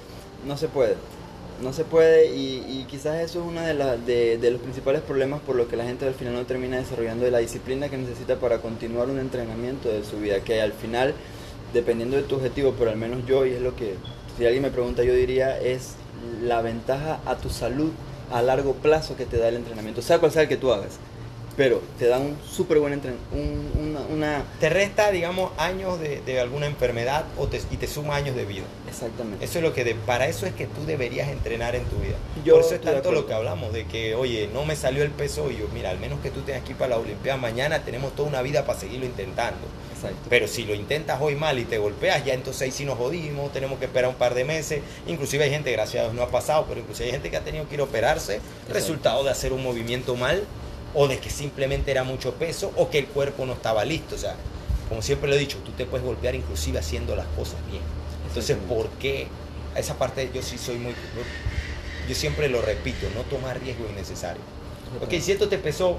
[0.47, 0.95] no se puede.
[1.63, 5.03] No se puede y, y quizás eso es uno de, la- de, de los principales
[5.03, 8.37] problemas por lo que la gente al final no termina desarrollando la disciplina que necesita
[8.37, 10.39] para continuar un entrenamiento de su vida.
[10.41, 11.15] Que al final,
[11.75, 13.95] dependiendo de tu objetivo, pero al menos yo, y es lo que,
[14.39, 15.95] si alguien me pregunta, yo diría, es
[16.45, 17.91] la ventaja a tu salud
[18.33, 20.99] a largo plazo que te da el entrenamiento, sea cual sea el que tú hagas.
[21.59, 24.45] Pero te da un súper buen entrenamiento, una, una...
[24.61, 28.45] Te resta, digamos, años de, de alguna enfermedad o te- y te suma años de
[28.45, 28.65] vida.
[28.89, 29.45] Exactamente.
[29.45, 32.15] Eso es lo que de- para eso es que tú deberías entrenar en tu vida.
[32.45, 35.11] Yo Por eso es tanto lo que hablamos de que, oye, no me salió el
[35.11, 35.57] peso hoy.
[35.59, 38.41] Yo, mira, al menos que tú estés aquí para la Olimpiada mañana, tenemos toda una
[38.41, 39.59] vida para seguirlo intentando.
[39.97, 40.17] Exacto.
[40.31, 43.53] Pero si lo intentas hoy mal y te golpeas, ya entonces ahí sí nos jodimos,
[43.53, 44.81] tenemos que esperar un par de meses.
[45.09, 47.41] Inclusive hay gente, gracias a Dios no ha pasado, pero inclusive hay gente que ha
[47.41, 48.39] tenido que ir a operarse,
[48.69, 50.45] resultado de hacer un movimiento mal
[51.01, 54.17] o de que simplemente era mucho peso o que el cuerpo no estaba listo.
[54.17, 54.35] O sea,
[54.89, 57.83] como siempre lo he dicho, tú te puedes golpear inclusive haciendo las cosas bien.
[58.27, 59.29] Entonces, ¿por qué?
[59.77, 60.93] A esa parte yo sí soy muy...
[62.09, 64.43] Yo siempre lo repito, no tomar riesgo innecesario.
[65.01, 65.99] Ok, si esto te pesó,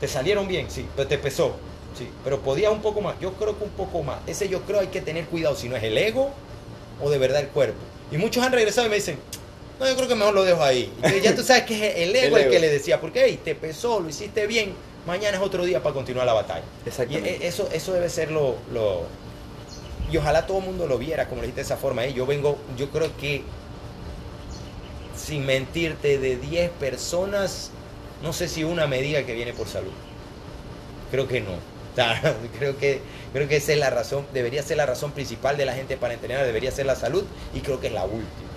[0.00, 1.56] te salieron bien, sí, pero te pesó,
[1.98, 3.20] sí, pero podía un poco más.
[3.20, 4.20] Yo creo que un poco más.
[4.26, 6.30] Ese yo creo hay que tener cuidado si no es el ego
[7.02, 7.80] o de verdad el cuerpo.
[8.10, 9.18] Y muchos han regresado y me dicen,
[9.80, 10.92] no, yo creo que mejor lo dejo ahí.
[10.96, 13.54] Entonces ya tú sabes que es el ego el, que le decía, porque hey, te
[13.54, 14.74] pesó, lo hiciste bien,
[15.06, 16.64] mañana es otro día para continuar la batalla.
[16.84, 17.44] Y Exactamente.
[17.44, 19.02] e- eso, eso debe ser lo, lo-
[20.12, 22.04] Y ojalá todo el mundo lo viera, como le dijiste de esa forma.
[22.04, 22.12] ¿eh?
[22.12, 23.42] Yo vengo, yo creo que,
[25.16, 27.70] sin mentirte, de 10 personas,
[28.22, 29.92] no sé si una me diga que viene por salud.
[31.10, 31.52] Creo que no.
[32.58, 33.00] Creo que,
[33.32, 36.14] creo que esa es la razón, debería ser la razón principal de la gente para
[36.14, 38.49] entrenar, debería ser la salud, y creo que es la última.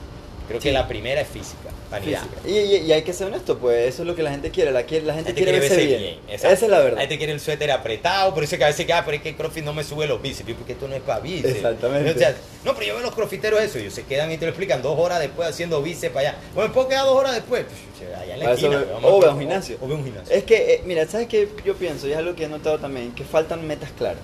[0.53, 0.67] Creo Sí.
[0.69, 2.21] que la primera es física, vanidad.
[2.21, 2.47] Física.
[2.47, 4.71] Y, y- y hay que ser honesto, pues eso es lo que la gente quiere.
[4.71, 6.19] La, quiere- la gente Hay quiere verse bien.
[6.29, 6.99] Esa es la verdad.
[6.99, 9.23] Hay gente quiere el suéter apretado, por eso que a veces que, ah, pero es
[9.23, 11.55] que el CrossFit no me sube los bíceps, porque esto no es para bíceps.
[11.55, 12.11] Exactamente.
[12.11, 14.49] O sea, no, pero yo veo los crossfiteros eso, ellos se quedan y te lo
[14.51, 16.39] explican dos horas después haciendo bíceps para allá.
[16.53, 17.65] Bueno, ¿me puedo quedar dos horas después?
[17.65, 18.77] Pues, allá en la esquina.
[18.77, 19.77] ve- vamos o ve a un gimnasio.
[19.81, 20.35] O ve a un gimnasio.
[20.35, 22.07] Es que, eh, mira, ¿sabes qué yo pienso?
[22.07, 24.19] Y es algo que he notado también, que faltan metas claras.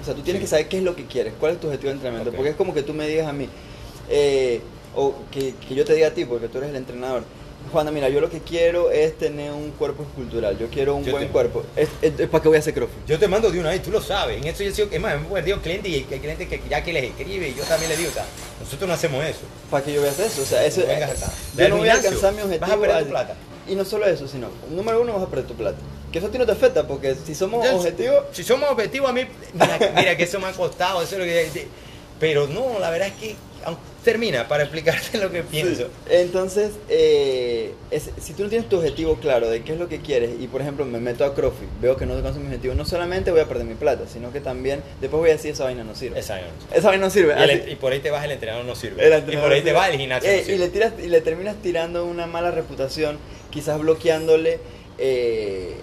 [0.00, 0.44] O sea, tú tienes Sí.
[0.44, 2.32] que saber qué es lo que quieres, cuál es tu objetivo de entrenamiento.
[2.32, 3.48] Porque es como que tú me digas a mí,
[4.10, 4.60] eh,
[4.96, 7.22] o que, que yo te diga a ti, porque tú eres el entrenador.
[7.72, 10.58] Juana, mira, yo lo que quiero es tener un cuerpo escultural.
[10.58, 11.64] Yo quiero un Yo buen te- cuerpo.
[11.74, 13.06] Es, es- es para qué voy a hacer CrossFit.
[13.06, 14.36] Yo te mando de una vez, tú lo sabes.
[14.36, 16.84] En eso yo sigo, es más, me he perdido clientes y hay clientes que ya
[16.84, 18.26] que les escribe y yo también les digo, o sea,
[18.60, 19.40] nosotros no hacemos eso.
[19.70, 20.42] ¿Para qué yo voy a hacer eso?
[20.42, 21.32] O sea, eso, No vengas acá.
[21.56, 22.80] yo no voy a alcanzar mi vas a objetivo.
[22.82, 23.34] perder tu plata.
[23.66, 25.78] Y no solo eso, sino, número uno, vas a perder tu plata.
[26.12, 29.12] Que eso a ti no te afecta, porque si somos objetivos, Si somos objetivos, a
[29.14, 29.22] mí,
[29.54, 31.66] mira, mira que eso me ha costado, eso es lo que...
[32.20, 35.84] pero no, la verdad es que, aunque- termina para explicarte lo que pienso.
[35.84, 35.88] Sí.
[36.10, 40.00] Entonces, eh, es- si tú no tienes tu objetivo claro de qué es lo que
[40.00, 42.84] quieres, y por ejemplo me meto a CrossFit, veo que no alcanzo mi objetivo, no
[42.84, 45.82] solamente voy a perder mi plata, sino que también después voy a decir esa vaina
[45.82, 46.18] no sirve.
[46.20, 46.46] Esa no.
[46.76, 47.34] Esa vaina no sirve.
[47.38, 49.04] Y, el- y por ahí te vas el entrenador no sirve.
[49.04, 49.72] el y por ahí te sirve.
[49.72, 50.58] vas el gimnasio Eh, no y, sirve.
[50.58, 53.18] le tiras, y le terminas tirando una mala reputación,
[53.50, 54.58] quizás bloqueándole
[54.98, 55.74] eh,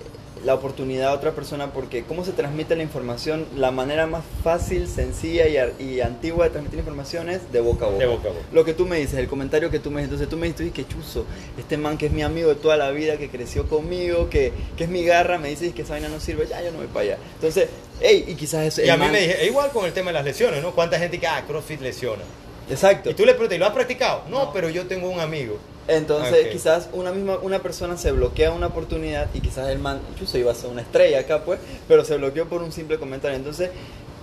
[0.45, 4.87] la oportunidad a otra persona, porque cómo se transmite la información, la manera más fácil,
[4.87, 7.99] sencilla y, y antigua de transmitir información es de boca a boca.
[7.99, 8.45] De boca a boca.
[8.51, 10.61] Lo que tú me dices, el comentario que tú me dices, entonces tú me dices,
[10.61, 11.25] "Uy, qué chuzo,
[11.57, 14.85] este man que es mi amigo de toda la vida, que creció conmigo, que, que
[14.85, 17.01] es mi garra, me dices que esa vaina no sirve, ya yo no voy para
[17.01, 17.17] allá.
[17.35, 17.69] Entonces,
[18.01, 18.81] hey, y quizás eso...
[18.83, 20.71] Y a mí man- me dije, e igual con el tema de las lesiones, ¿no?
[20.71, 22.23] ¿Cuánta gente que, ah, CrossFit lesiona?
[22.69, 23.09] Exacto.
[23.09, 24.23] Y tú le preguntas, ¿y lo has practicado?
[24.29, 24.53] No, No.
[24.53, 25.57] pero yo tengo un amigo.
[25.87, 30.37] Entonces, quizás una misma una persona se bloquea una oportunidad y quizás el man incluso
[30.37, 33.35] iba a ser una estrella acá, pues, pero se bloqueó por un simple comentario.
[33.35, 33.71] Entonces,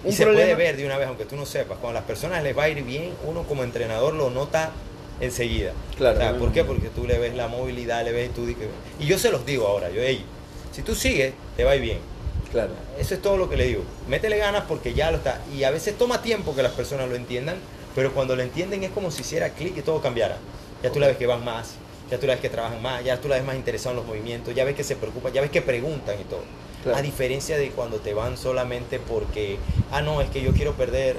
[0.04, 0.44] un y se problema.
[0.44, 1.78] puede ver de una vez, aunque tú no sepas.
[1.78, 4.70] Cuando a las personas les va a ir bien, uno como entrenador lo nota
[5.20, 5.72] enseguida.
[5.96, 6.64] Claro, O sea, ¿Por qué?
[6.64, 8.46] Porque tú le ves la movilidad, le ves tú.
[9.00, 10.24] Y yo se los digo ahora, yo, hey,
[10.72, 11.98] si tú sigues, te va a ir bien.
[12.52, 12.70] Claro.
[12.98, 13.82] Eso es todo lo que le digo.
[14.09, 15.40] Métele ganas porque ya lo está.
[15.54, 17.56] Y a veces toma tiempo que las personas lo entiendan,
[17.94, 20.38] pero cuando lo entienden es como si hiciera clic y todo cambiara.
[20.83, 21.74] Ya tú la ves que van más,
[22.11, 24.07] ya tú la ves que trabajan más, ya tú la ves más interesado en los
[24.07, 26.43] movimientos, ya ves que se preocupan, ya ves que preguntan y todo.
[26.83, 26.99] Claro.
[26.99, 29.59] A diferencia de cuando te van solamente porque,
[29.91, 31.16] ah, no, es que yo quiero perder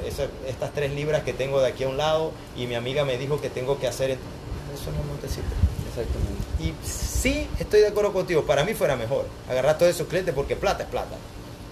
[0.47, 3.41] estas tres libras que tengo de aquí a un lado y mi amiga me dijo
[3.41, 4.12] que tengo que hacer.
[4.12, 5.47] Eso no, no te sirve.
[5.89, 6.39] Exactamente.
[6.60, 8.45] Y sí, estoy de acuerdo contigo.
[8.45, 11.18] Para mí fuera mejor agarrar todos esos clientes porque plata es plata.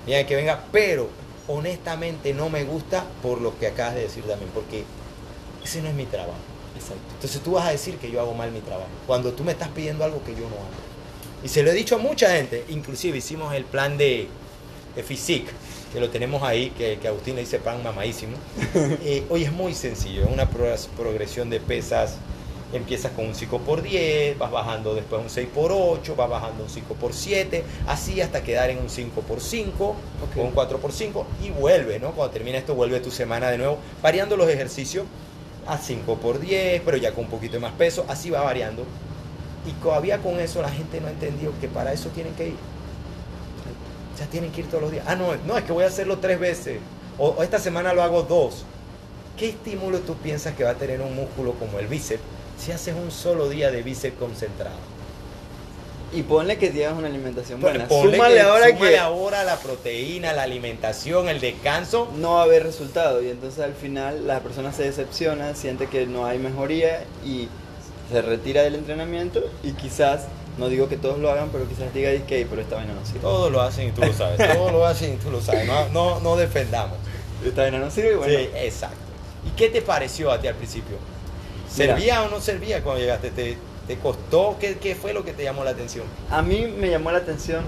[0.05, 1.09] Mira que venga, pero
[1.47, 4.83] honestamente no me gusta por lo que acabas de decir también, porque
[5.63, 6.39] ese no es mi trabajo.
[6.77, 7.13] Exacto.
[7.15, 9.69] Entonces tú vas a decir que yo hago mal mi trabajo, cuando tú me estás
[9.69, 10.87] pidiendo algo que yo no hago.
[11.43, 14.27] Y se lo he dicho a mucha gente, inclusive hicimos el plan de,
[14.95, 15.49] de Physique,
[15.93, 18.37] que lo tenemos ahí, que, que Agustín le dice pan mamadísimo.
[19.03, 22.15] Eh, hoy es muy sencillo, es una pro- progresión de pesas.
[22.73, 26.63] Empiezas con un 5 por 10 vas bajando después un 6 por 8 vas bajando
[26.65, 29.95] un 5 por 7 así hasta quedar en un 5 por 5 Ok.
[30.37, 32.11] o un 4 por 5 y vuelve, ¿no?
[32.11, 35.05] Cuando termina esto, vuelve tu semana de nuevo, variando los ejercicios
[35.67, 38.85] a 5 por 10 pero ya con un poquito más peso, así va variando.
[39.65, 42.55] Y todavía con eso la gente no ha entendido que para eso tienen que ir.
[44.19, 45.05] Ya tienen que ir todos los días.
[45.07, 46.79] Ah, no, no, es que voy a hacerlo tres veces.
[47.17, 48.65] O, o esta semana lo hago dos.
[49.37, 52.23] ¿Qué estímulo tú piensas que va a tener un músculo como el bíceps
[52.57, 54.96] si haces un solo día de bíceps concentrado?
[56.13, 57.87] Y ponle que tienes una alimentación buena.
[57.87, 62.07] Ponle súmale que- ahora súmale que ahora la proteína, la alimentación, el descanso.
[62.15, 66.05] no va a haber resultado y entonces al final la persona se decepciona, siente que
[66.05, 67.49] no hay mejoría y
[68.11, 70.27] se retira del entrenamiento y quizás,
[70.57, 73.19] no digo que todos lo hagan, pero quizás diga que pero esta vaina no sirve.
[73.19, 74.37] Todos lo hacen y tú lo sabes.
[74.55, 75.67] Todos lo hacen y tú lo sabes.
[75.67, 76.97] No, no, no defendamos.
[77.45, 78.33] Esta vaina no sirve y bueno.
[78.39, 78.97] Sí, exacto.
[79.45, 80.97] ¿Y qué te pareció a ti al principio?
[81.77, 81.95] Mira.
[81.95, 83.29] ¿Servía o no servía cuando llegaste?
[83.31, 83.57] ¿Te,
[83.87, 84.57] te costó?
[84.59, 86.05] ¿Qué, ¿Qué fue lo que te llamó la atención?
[86.29, 87.63] A mí me llamó la atención.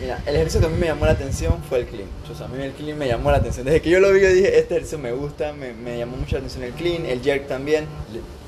[0.00, 2.08] Mira, el ejercicio que a mí me llamó la atención fue el clean.
[2.32, 3.66] O sea, a mí el clean me llamó la atención.
[3.66, 6.36] Desde que yo lo vi, yo dije, este ejercicio me gusta, me, me llamó mucho
[6.36, 7.86] la atención el clean, el jerk también,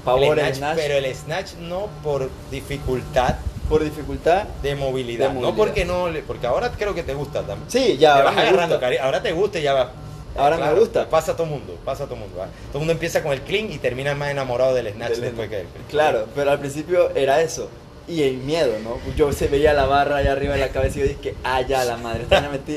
[0.05, 0.77] pavor el el snatch.
[0.77, 3.37] Pero el snatch no por dificultad
[3.69, 5.29] Por dificultad, de movilidad.
[5.29, 5.57] De No movilidad.
[5.57, 7.69] porque no porque ahora creo que te gusta también.
[7.69, 9.03] sí, ya, Te vas agarrando gusta.
[9.05, 9.93] Ahora te gusta y ya va.
[10.37, 11.09] Ahora me gusta.
[11.09, 12.37] Pasa a todo mundo, pasa a todo mundo.
[12.71, 15.65] Todo mundo empieza con el clean y termina más enamorado del snatch Del- después que
[15.89, 17.69] Claro, pero al principio era eso.
[18.09, 18.99] Y el miedo, ¿no?
[19.15, 21.85] Yo se veía la barra allá arriba de la cabeza y yo dije, ah, ya
[21.85, 22.25] la madre,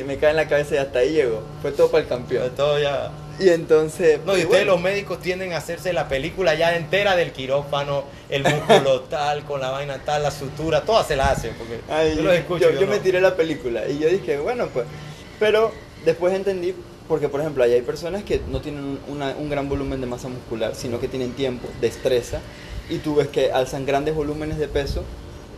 [0.06, 1.42] me, cae en la cabeza y hasta ahí llego.
[1.62, 2.52] Fue todo para el campeón.
[2.56, 3.12] Todo ya.
[3.40, 4.20] Y entonces.
[4.20, 7.32] No, y pues, ustedes bueno, los médicos tienden a hacerse la película ya entera del
[7.32, 11.56] quirófano, el músculo tal, con la vaina tal, la sutura, todas se la hacen.
[11.58, 12.70] Porque ay, yo los escucho.
[12.70, 13.02] yo, yo me no.
[13.02, 14.86] tiré la película y yo dije, bueno, pues.
[15.40, 15.72] Pero
[16.06, 16.76] después entendí,
[17.08, 20.30] porque por ejemplo, ahí hay personas que no tienen una- un gran volumen de masa
[20.30, 22.40] muscular, sino que tienen tiempo, destreza,
[22.90, 25.04] y tú ves que alzan grandes volúmenes de peso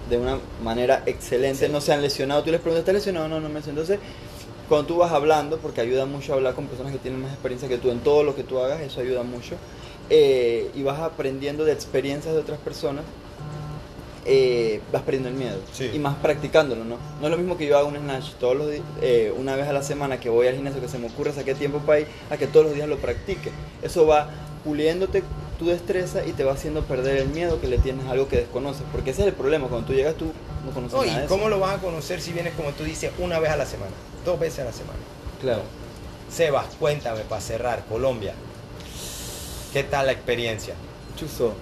[0.10, 1.72] de una manera excelente, Sí.
[1.72, 2.44] no se han lesionado.
[2.44, 3.28] Tú les preguntas, ¿estás lesionado?
[3.28, 3.80] No, no me lesioné.
[3.82, 4.00] Entonces,
[4.70, 7.68] cuando tú vas hablando, porque ayuda mucho a hablar con personas que tienen más experiencia
[7.70, 9.56] que tú en todo lo que tú hagas, eso ayuda mucho,
[10.10, 13.04] eh, y vas aprendiendo de experiencias de otras personas,
[14.26, 15.92] eh, vas perdiendo el miedo Sí.
[15.94, 16.98] y más practicándolo, ¿no?
[17.22, 19.68] No es lo mismo que yo haga un snatch todos los días, eh, una vez
[19.68, 22.08] a la semana que voy al gimnasio que se me ocurre saqué tiempo para ir,
[22.30, 23.52] a que todos los días lo practique.
[23.84, 24.30] Eso va
[24.64, 25.24] puliéndote
[25.60, 28.38] tu destreza y te va haciendo perder el miedo que le tienes a algo que
[28.38, 30.32] desconoces, porque ese es el problema, cuando tú llegas tú
[30.66, 31.34] no conoces No, nada de ¿y eso.
[31.34, 33.92] cómo lo vas a conocer si vienes, como tú dices, una vez a la semana?
[34.26, 35.00] Dos veces a la semana.
[35.40, 35.62] Claro.
[36.32, 38.34] Sebas, cuéntame para cerrar, Colombia.
[39.72, 40.74] ¿Qué tal la experiencia?
[41.18, 41.54] Chuzo.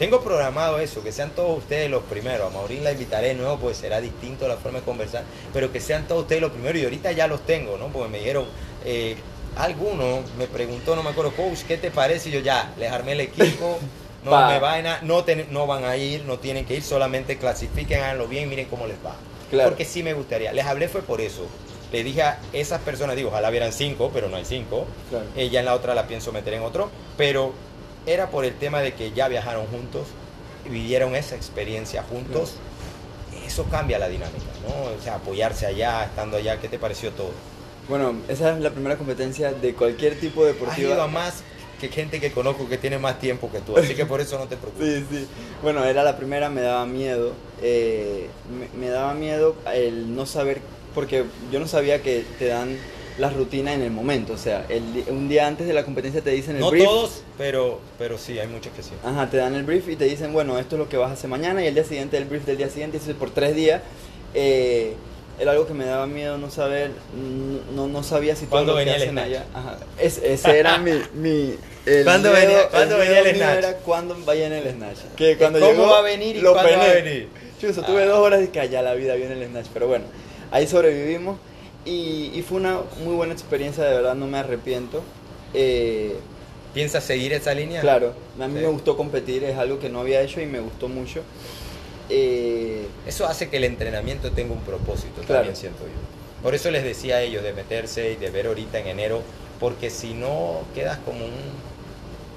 [0.00, 2.46] Tengo programado eso, que sean todos ustedes los primeros.
[2.50, 5.78] A Maurín la invitaré de nuevo, pues será distinto la forma de conversar, pero que
[5.78, 6.80] sean todos ustedes los primeros.
[6.80, 7.88] Y ahorita ya los tengo, ¿no?
[7.88, 8.46] Porque me dijeron,
[8.86, 9.14] eh,
[9.56, 12.30] alguno me preguntó, no me acuerdo, coach, ¿qué te parece?
[12.30, 13.78] Y yo ya, les armé el equipo,
[14.24, 14.48] no Pa.
[14.48, 18.00] me van a, no, ten- no van a ir, no tienen que ir, solamente clasifiquen,
[18.00, 19.14] háganlo bien, miren cómo les va.
[19.50, 19.68] Claro.
[19.68, 20.50] Porque sí me gustaría.
[20.54, 21.46] Les hablé fue por eso.
[21.92, 24.86] Le dije a esas personas, digo, ojalá vieran cinco, pero no hay cinco.
[25.10, 25.26] Claro.
[25.36, 26.88] Eh, ya en la otra la pienso meter en otro,
[27.18, 27.52] pero
[28.06, 30.06] era por el tema de que ya viajaron juntos,
[30.68, 32.54] vivieron esa experiencia juntos.
[33.46, 34.96] Eso cambia la dinámica, ¿no?
[34.98, 37.30] O sea, apoyarse allá, estando allá, ¿qué te pareció todo?
[37.88, 41.06] Bueno, esa es la primera competencia de cualquier tipo Has a deportiva.
[41.08, 41.42] más
[41.80, 44.46] que gente que conozco que tiene más tiempo que tú, así que por eso no
[44.46, 45.04] te preocupes.
[45.10, 45.26] Sí, sí.
[45.62, 47.32] Bueno, era la primera, me daba miedo.
[47.62, 48.28] eh,
[48.76, 50.60] me, me daba miedo el no saber,
[50.94, 52.76] porque yo no sabía que te dan
[53.20, 54.32] las rutinas en el momento.
[54.32, 56.84] O sea, el un día antes de la competencia te dicen el No brief.
[56.84, 58.90] todos, pero, pero sí, hay muchos que sí.
[59.04, 61.12] Ajá, te dan el brief y te dicen, bueno, esto es lo que vas a
[61.14, 63.82] hacer mañana y el día siguiente el brief del día siguiente, y por tres días.
[64.34, 64.94] Eh,
[65.38, 66.90] era algo que me daba miedo no saber,
[67.74, 69.26] no, no sabía si todo ¿Cuándo lo que venía el hacen snatch?
[69.26, 69.44] allá.
[69.54, 69.78] Ajá.
[69.98, 70.92] Es- ese era mi...
[71.14, 71.54] mi
[71.86, 73.58] el ¿Cuándo miedo- venía- cuándo el venía el snatch?
[73.58, 74.98] Era cuándo vaya en el snatch.
[75.16, 77.28] Que cuando ¿Cómo llegó, va a venir y lo cuándo va a venir?
[77.58, 78.06] Chuzo, tuve Ah.
[78.06, 79.68] dos horas y que allá la vida viene el snatch.
[79.72, 80.04] Pero bueno,
[80.50, 81.38] ahí sobrevivimos
[81.84, 85.02] y, y fue una muy buena experiencia, de verdad, no me arrepiento.
[85.54, 86.16] Eh,
[86.74, 87.80] ¿Piensas seguir esa línea?
[87.80, 88.60] Claro, a mí Sí.
[88.64, 91.22] me gustó competir, es algo que no había hecho y me gustó mucho.
[92.08, 95.34] Eh, Eso hace que el entrenamiento tenga un propósito, Claro.
[95.42, 96.42] también siento yo.
[96.42, 99.22] Por eso les decía a ellos de meterse y de ver ahorita en enero,
[99.58, 101.32] porque si no quedas como un...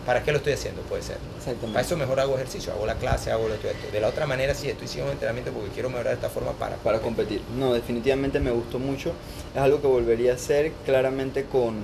[0.06, 0.82] ¿Para qué lo estoy haciendo?
[0.84, 1.18] Puede ser.
[1.38, 1.74] exactamente.
[1.74, 3.92] Para eso mejor hago ejercicio, hago la clase, hago lo esto, esto.
[3.92, 6.52] De la otra manera sí, estoy haciendo un entrenamiento porque quiero mejorar de esta forma
[6.54, 6.76] para...
[6.78, 7.42] para competir.
[7.58, 9.14] No, definitivamente me gustó mucho.
[9.56, 11.76] Es algo que volvería a hacer claramente con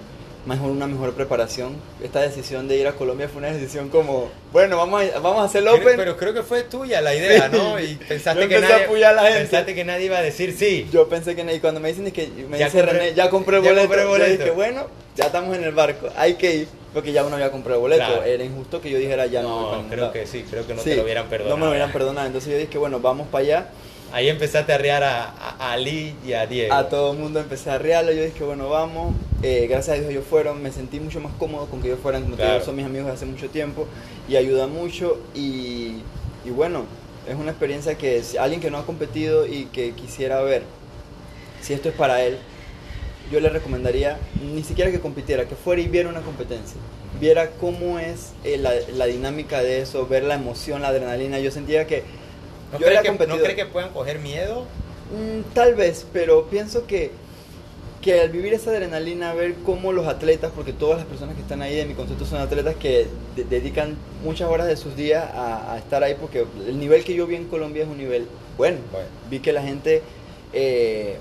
[0.45, 1.75] mejor una mejor preparación.
[2.03, 5.43] Esta decisión de ir a Colombia fue una decisión como, bueno, vamos a, vamos a
[5.45, 5.95] hacer el Open.
[5.95, 7.79] Pero creo que fue tuya la idea, ¿no?
[7.79, 9.39] Y pensaste, que a nadie, apoyar a la gente.
[9.41, 10.89] pensaste que nadie iba a decir sí.
[10.91, 13.29] Yo pensé que, y cuando me dicen es que me Ya dice compré- René, ya
[13.29, 14.43] compré el ya boleto, compré yo boleto.
[14.43, 17.77] dije, bueno, ya estamos en el barco, hay que ir, porque ya uno había comprado
[17.77, 18.23] el boleto, Claro.
[18.23, 20.89] era injusto que yo dijera ya no, No, creo que sí, creo que no Sí,
[20.91, 21.55] te lo hubieran perdonado.
[21.55, 23.69] No me lo hubieran perdonado, entonces yo dije, bueno, vamos para allá,
[24.11, 26.73] Ahí empezaste a arrear a, a- a Ali y a Diego.
[26.73, 29.13] a todo el mundo empecé a rearlo, yo dije, bueno, vamos,
[29.43, 32.23] eh, gracias a Dios ellos fueron, me sentí mucho más cómodo con que ellos fueran,
[32.23, 33.85] como te digo, son mis amigos de hace mucho tiempo
[34.27, 35.19] y ayuda mucho.
[35.35, 35.97] Y,
[36.43, 36.85] y bueno,
[37.29, 40.63] es una experiencia que si alguien que no ha competido y que quisiera ver
[41.61, 42.39] si esto es para él,
[43.31, 46.77] yo le recomendaría ni siquiera que compitiera, que fuera y viera una competencia.
[47.19, 51.39] Viera cómo es eh, la, la dinámica de eso, ver la emoción, la adrenalina.
[51.39, 52.03] Yo sentía que
[52.71, 54.65] ¿No yo crees era que, ¿No que puedan coger miedo?
[55.11, 57.11] Mm, tal vez, pero pienso que,
[58.01, 61.61] que al vivir esa adrenalina, ver cómo los atletas, porque todas las personas que están
[61.61, 65.73] ahí de mi concepto son atletas que de- dedican muchas horas de sus días a,
[65.73, 68.27] a estar ahí, porque el nivel que yo vi en Colombia es un nivel
[68.57, 68.77] bueno.
[68.91, 69.07] Bueno.
[69.29, 70.03] Vi que la gente
[70.53, 71.19] eh,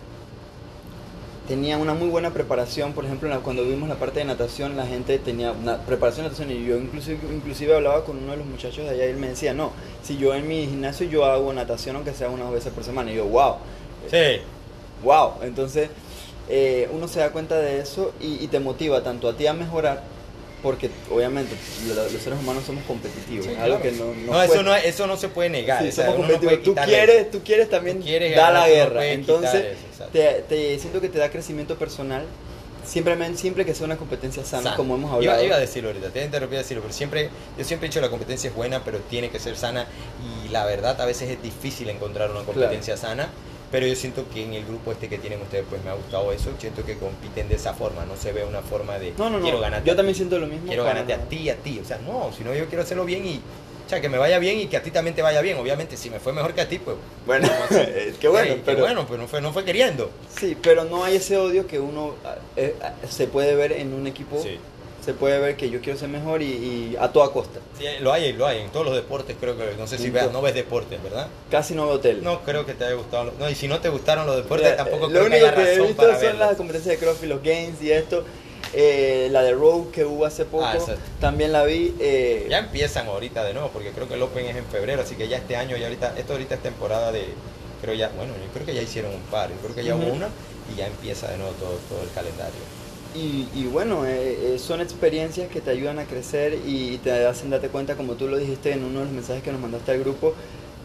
[1.49, 5.19] tenía una muy buena preparación, por ejemplo, cuando vimos la parte de natación, la gente
[5.19, 8.85] tenía una preparación de natación y yo inclusive, inclusive hablaba con uno de los muchachos
[8.85, 9.73] de allá y él me decía, no,
[10.03, 13.17] si yo en mi gimnasio yo hago natación aunque sea unas veces por semana, y
[13.17, 13.55] yo, wow,
[14.11, 14.41] Sí.
[15.03, 15.89] wow, entonces
[16.51, 19.55] eh, uno se da cuenta de eso y, y te motiva tanto a ti a
[19.55, 20.03] mejorar,
[20.63, 21.55] porque obviamente
[21.89, 23.83] lo- los seres humanos somos competitivos, Sí, es algo claro.
[23.97, 25.83] que no, No, no eso, no, eso no se puede negar.
[25.83, 26.75] Sí, o sea, somos uno no competitivos.
[26.75, 29.07] puede tú, quieres, tú quieres también Tú quieres ganar, la guerra.
[29.07, 32.25] Entonces, eso, te, te siento que te da crecimiento personal.
[32.87, 34.77] Simplemente, siempre que sea una competencia sana, Sana.
[34.77, 35.45] como hemos Iba, hablado.
[35.45, 37.29] iba a decirlo ahorita, te interrumpí a decirlo, pero siempre,
[37.59, 39.87] yo siempre he dicho la competencia es buena, pero tiene que ser sana
[40.47, 43.29] y la verdad a veces es difícil encontrar una competencia sana,
[43.71, 46.33] pero yo siento que en el grupo este que tienen ustedes pues me ha gustado
[46.33, 49.41] eso, siento que compiten de esa forma, no se ve una forma de no, no,
[49.41, 49.63] quiero no.
[49.63, 50.67] ganarte Yo también siento lo mismo.
[50.67, 53.05] quiero para- ganarte a ti y a ti, o sea, no, sino yo quiero hacerlo
[53.05, 53.41] bien y
[53.87, 55.97] o sea, que me vaya bien y que a ti también te vaya bien, obviamente
[55.97, 56.97] si me fue mejor que a ti, pues
[57.27, 57.49] Bueno,
[58.21, 60.11] qué bueno, hey, pero, qué bueno, pues no fue, no fue queriendo.
[60.39, 62.15] Sí, pero no hay ese odio que uno
[62.57, 64.43] eh, eh, se puede ver en un equipo.
[64.43, 64.59] Sí.
[65.05, 67.61] Se puede ver que yo quiero ser mejor y, y a toda costa.
[67.79, 70.31] Sí, lo hay, lo hay, en todos los deportes creo que, no sé si veas,
[70.33, 71.29] no ves deportes, ¿verdad?
[71.51, 72.21] Casi no veo tele.
[72.21, 73.25] No creo que te haya gustado.
[73.27, 75.37] lo- No, y si no te gustaron los deportes, Ya, tampoco eh, creo Lo que
[75.37, 78.25] único haya que he razón visto son las competencias de CrossFit, los Games y esto.
[78.75, 80.77] Eh, la de Rogue que hubo hace poco, Ah,
[81.21, 81.95] también la vi.
[82.01, 85.15] eh, Ya empiezan ahorita de nuevo, porque creo que el Open es en febrero, así
[85.15, 87.29] que ya este año, ya ahorita, esto ahorita es temporada de,
[87.81, 90.13] creo ya, bueno, yo creo que ya hicieron un par, yo creo que ya hubo
[90.13, 90.29] una
[90.71, 92.61] y ya empieza de nuevo todo, todo el calendario.
[93.15, 97.51] Y, y bueno, eh, eh, son experiencias que te ayudan a crecer y, te hacen
[97.51, 100.01] darte cuenta, como tú lo dijiste en uno de los mensajes que nos mandaste al
[100.01, 100.35] grupo,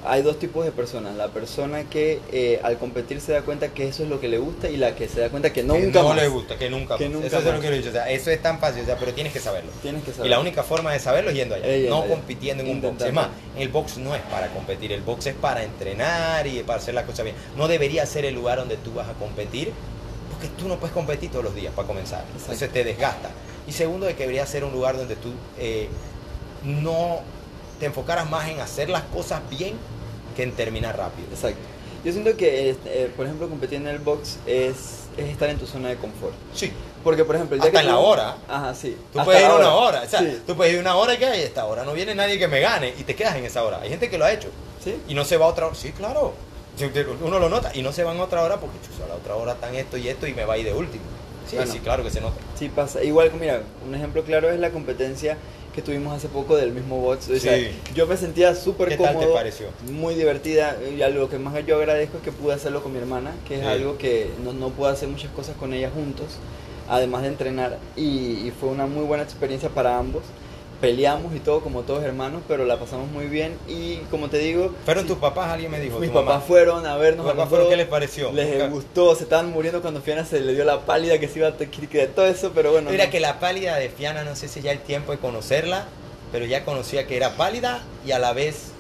[0.06, 1.16] hay dos tipos de personas.
[1.16, 4.38] La persona que eh, al competir se da cuenta que eso es lo que le
[4.38, 6.18] gusta y la que se da cuenta que no, que nunca no más.
[6.18, 7.14] le gusta, que nunca Que más.
[7.14, 7.62] nunca eso es lo más.
[7.62, 9.40] que yo he dicho, o sea, eso es tan fácil, o sea, pero tienes que
[9.40, 9.72] saberlo.
[9.82, 10.28] Tienes que saber.
[10.28, 12.10] Y la única forma de saberlo es yendo allá, no allá.
[12.10, 13.04] compitiendo en un box.
[13.04, 16.80] Es más, el box no es para competir, el box es para entrenar y para
[16.80, 17.36] hacer las cosas bien.
[17.58, 19.72] No debería ser el lugar donde tú vas a competir,
[20.44, 22.24] porque tú no puedes competir todos los días para comenzar.
[22.36, 23.30] Entonces te desgasta.
[23.68, 25.88] Y segundo, de que debería ser un lugar donde tú eh,
[26.64, 27.20] no
[27.80, 29.76] te enfocaras más en hacer las cosas bien
[30.36, 31.28] que en terminar rápido.
[31.32, 31.60] Exacto.
[32.04, 34.76] Yo siento que, este, eh, por ejemplo, competir en el box es,
[35.16, 36.34] es estar en tu zona de confort.
[36.54, 36.72] Sí.
[37.02, 38.38] Porque, por ejemplo, el día Hasta que en la tú- hora.
[38.50, 38.98] Ajá, sí.
[39.14, 40.42] Tú Hasta puedes ir la una hora, o sea, Sí.
[40.46, 42.60] tú puedes ir una hora y que hay esta hora, no viene nadie que me
[42.60, 43.80] gane y te quedas en esa hora.
[43.82, 44.50] Hay gente que lo ha hecho.
[44.84, 44.98] ¿Sí?
[45.08, 45.76] y no se va a otra hora.
[45.76, 46.34] Sí, claro.
[47.24, 49.36] Uno lo nota y no se van a otra hora porque chuzo, a la otra
[49.36, 51.04] hora están esto y esto y me va a ir de último.
[51.48, 51.72] Sí, Bueno.
[51.72, 52.36] sí, claro que se nota.
[52.58, 53.04] Sí pasa.
[53.04, 55.38] Igual mira, un ejemplo claro es la competencia
[55.76, 57.30] que tuvimos hace poco del mismo box.
[57.30, 57.68] O sea, Sí.
[57.96, 59.28] yo me sentía súper ¿Qué tal cómodo.
[59.30, 59.68] te pareció?
[59.92, 60.78] Muy divertida.
[60.96, 63.56] Y a lo que más yo agradezco es que pude hacerlo con mi hermana, que
[63.56, 63.68] es Sí.
[63.68, 66.28] algo que no, no puedo hacer muchas cosas con ella juntos,
[66.90, 67.78] además de entrenar.
[67.96, 70.24] Y, y fue una muy buena experiencia para ambos.
[70.84, 73.58] Peleamos y todo como todos hermanos, pero la pasamos muy bien.
[73.70, 75.98] Y como te digo, Fueron tus papás, alguien me dijo.
[75.98, 76.32] mis tu mamá.
[76.34, 77.26] papás fueron a vernos.
[77.26, 77.70] ¿Tus a papás fueron?
[77.70, 78.34] ¿Qué les pareció?
[78.34, 81.48] Les gustó, se estaban muriendo cuando Fiana se le dio la pálida que se iba
[81.48, 82.92] a que todo eso, pero bueno.
[82.92, 83.12] Mira no.
[83.12, 85.86] que la pálida de Fiana, no sé si ya el tiempo de conocerla,
[86.34, 88.74] pero ya conocía que era pálida y a la vez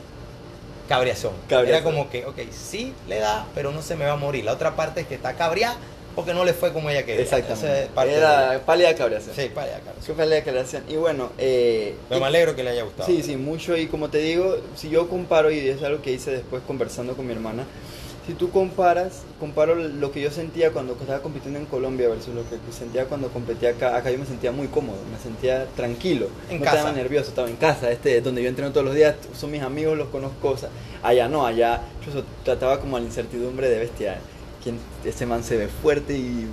[0.89, 1.31] cabreazón.
[1.47, 1.73] Cabreazón.
[1.73, 4.43] Era como que, ok, sí le da, pero no se me va a morir.
[4.43, 5.77] La otra parte es que está cabreada
[6.15, 7.21] porque no le fue como ella quería.
[7.23, 7.87] Exactamente.
[7.93, 9.35] parte Era de- pálida cabreación.
[9.35, 10.03] Sí, pálida, cabreazón.
[10.03, 10.83] Fue pálida cabreación.
[10.89, 13.07] Y bueno, eh, Pero me alegro que le haya gustado.
[13.07, 13.75] Sí, sí, mucho.
[13.77, 17.25] Y como te digo, si yo comparo, y es algo que hice después conversando con
[17.27, 17.63] mi hermana,
[18.25, 22.43] si tú comparas, comparo lo que yo sentía cuando estaba compitiendo en Colombia versus lo
[22.49, 26.59] que sentía cuando competía acá, acá yo me sentía muy cómodo, me sentía tranquilo, En
[26.59, 26.77] no casa.
[26.77, 29.97] estaba nervioso, estaba en casa, este, donde yo entreno todos los días, son mis amigos,
[29.97, 30.69] los conozco, o sea,
[31.03, 34.17] allá no, allá yo trataba como a la incertidumbre de bestia,
[34.63, 36.47] quien ese man se ve fuerte y,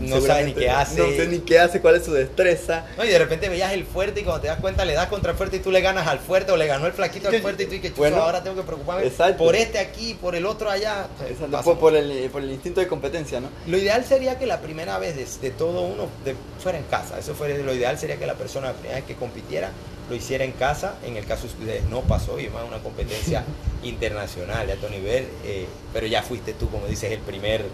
[0.00, 0.98] no sabe ni qué hace.
[1.00, 2.84] No sé ni qué hace, cuál es su destreza.
[2.98, 5.30] No, y de repente veías el fuerte y cuando te das cuenta le das contra
[5.30, 7.62] el fuerte y tú le ganas al fuerte o le ganó el flaquito al fuerte
[7.62, 9.42] y tú y que chuzo, Bueno, ahora tengo que preocuparme exacto.
[9.42, 11.06] por este aquí, por el otro allá.
[11.26, 13.48] Exacto, por, por el, por el instinto de competencia, ¿no?
[13.66, 17.18] Lo ideal sería que la primera vez de, de todo uno de- fuera en casa.
[17.18, 19.70] Eso fuera lo ideal sería que la persona la primera vez que compitiera
[20.08, 20.94] lo hiciera en casa.
[21.04, 23.44] En el caso de ustedes no pasó y es más una competencia
[23.82, 25.26] internacional de alto nivel.
[25.44, 27.64] eh, pero ya fuiste tú, como dices, el primer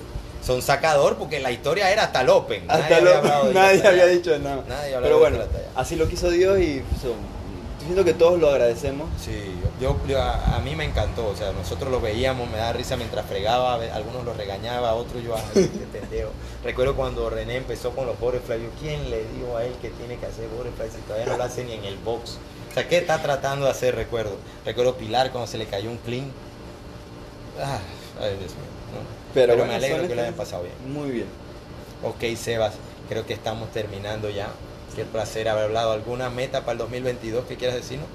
[0.44, 2.64] son sacador porque la historia era hasta el Open.
[2.68, 3.22] Hasta había
[3.52, 4.64] nadie había dicho nada.
[4.68, 5.38] Nadie Pero bueno,
[5.74, 7.41] así lo quiso Dios y um,
[7.84, 9.08] siento que todos lo agradecemos.
[9.22, 12.72] Sí, yo, yo- a, a mí me encantó, o sea, nosotros lo veíamos, me daba
[12.72, 16.30] risa mientras fregaba, algunos lo regañaba, otros yo, ay, pendejo.
[16.64, 20.16] Recuerdo cuando René empezó con los butterflies, yo, ¿quién le dijo a él que tiene
[20.16, 22.38] que hacer butterflies si todavía no lo hace ni en el box?
[22.70, 23.94] O sea, ¿qué está tratando de hacer?
[23.94, 24.36] Recuerdo.
[24.64, 26.30] Recuerdo Pilar cuando se le cayó un clean.
[27.60, 27.78] Ah,
[28.20, 28.72] ay, Dios mío.
[28.92, 29.00] ¿no?
[29.34, 30.74] Pero, me alegro que lo hayan pasado bien.
[30.92, 31.26] Muy bien.
[32.02, 32.74] Ok, Sebas,
[33.08, 34.48] creo que estamos terminando ya.
[34.94, 35.92] Qué placer haber hablado.
[35.92, 38.06] ¿Alguna meta para el 2022 que quieras decirnos?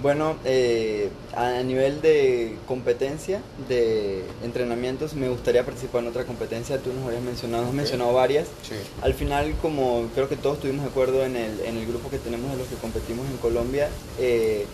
[0.00, 6.78] Bueno, eh, a nivel de competencia, de entrenamientos, me gustaría participar en otra competencia.
[6.78, 8.46] Tú nos habías mencionado, has mencionado varias.
[8.62, 8.76] Sí.
[9.02, 12.18] Al final, como creo que todos estuvimos de acuerdo en el, en el grupo que
[12.18, 13.88] tenemos de los que competimos en Colombia,
[14.20, 14.66] eh,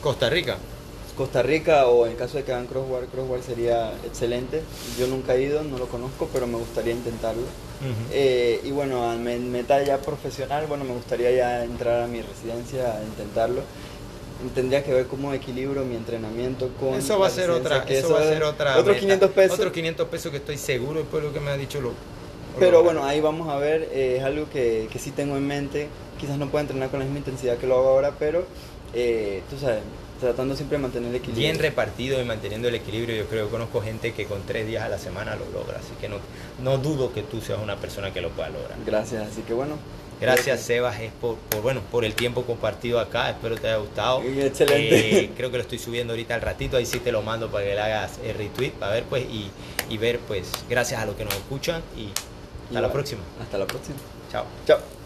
[0.00, 0.58] Costa Rica.
[1.16, 4.62] Costa Rica o en caso de que hagan crosswalk, crosswalk sería excelente.
[4.98, 7.42] Yo nunca he ido, no lo conozco, pero me gustaría intentarlo.
[8.12, 12.96] Eh, y bueno, me- meta ya profesional, bueno, me gustaría ya entrar a mi residencia
[12.96, 13.62] a intentarlo.
[14.54, 16.94] Tendría que ver cómo equilibro mi entrenamiento con.
[16.94, 18.72] Eso va a ser otra, que eso va a ser otra.
[18.72, 19.00] Otros meta.
[19.00, 19.58] 500 pesos.
[19.58, 21.92] Otros 500 pesos que estoy seguro después de lo que me ha dicho lo.
[22.58, 25.88] Pero bueno, ahí vamos a ver, eh, es algo que, que sí tengo en mente.
[26.20, 28.44] Quizás no pueda entrenar con la misma intensidad que lo hago ahora, pero
[28.94, 29.80] eh, tú sabes,
[30.22, 31.52] tratando siempre de mantener el equilibrio.
[31.52, 33.16] bien repartido y manteniendo el equilibrio.
[33.16, 35.94] Yo creo que conozco gente que con tres días a la semana lo logra, así
[36.00, 36.16] que no,
[36.58, 38.78] no dudo que tú seas una persona que lo pueda lograr.
[38.86, 39.76] Gracias, así que bueno.
[40.20, 44.22] Gracias Sebas es por, por, bueno por el tiempo compartido acá, espero te haya gustado.
[44.22, 45.24] Excelente.
[45.24, 47.64] Eh, creo que lo estoy subiendo ahorita al ratito, ahí sí te lo mando para
[47.64, 49.50] que le hagas el retweet, para ver pues y,
[49.88, 52.14] y ver pues gracias a los que nos escuchan y
[52.66, 53.22] hasta Y la bueno, próxima.
[53.40, 53.98] Hasta la próxima.
[54.30, 54.46] Chao.
[54.66, 55.01] Chao.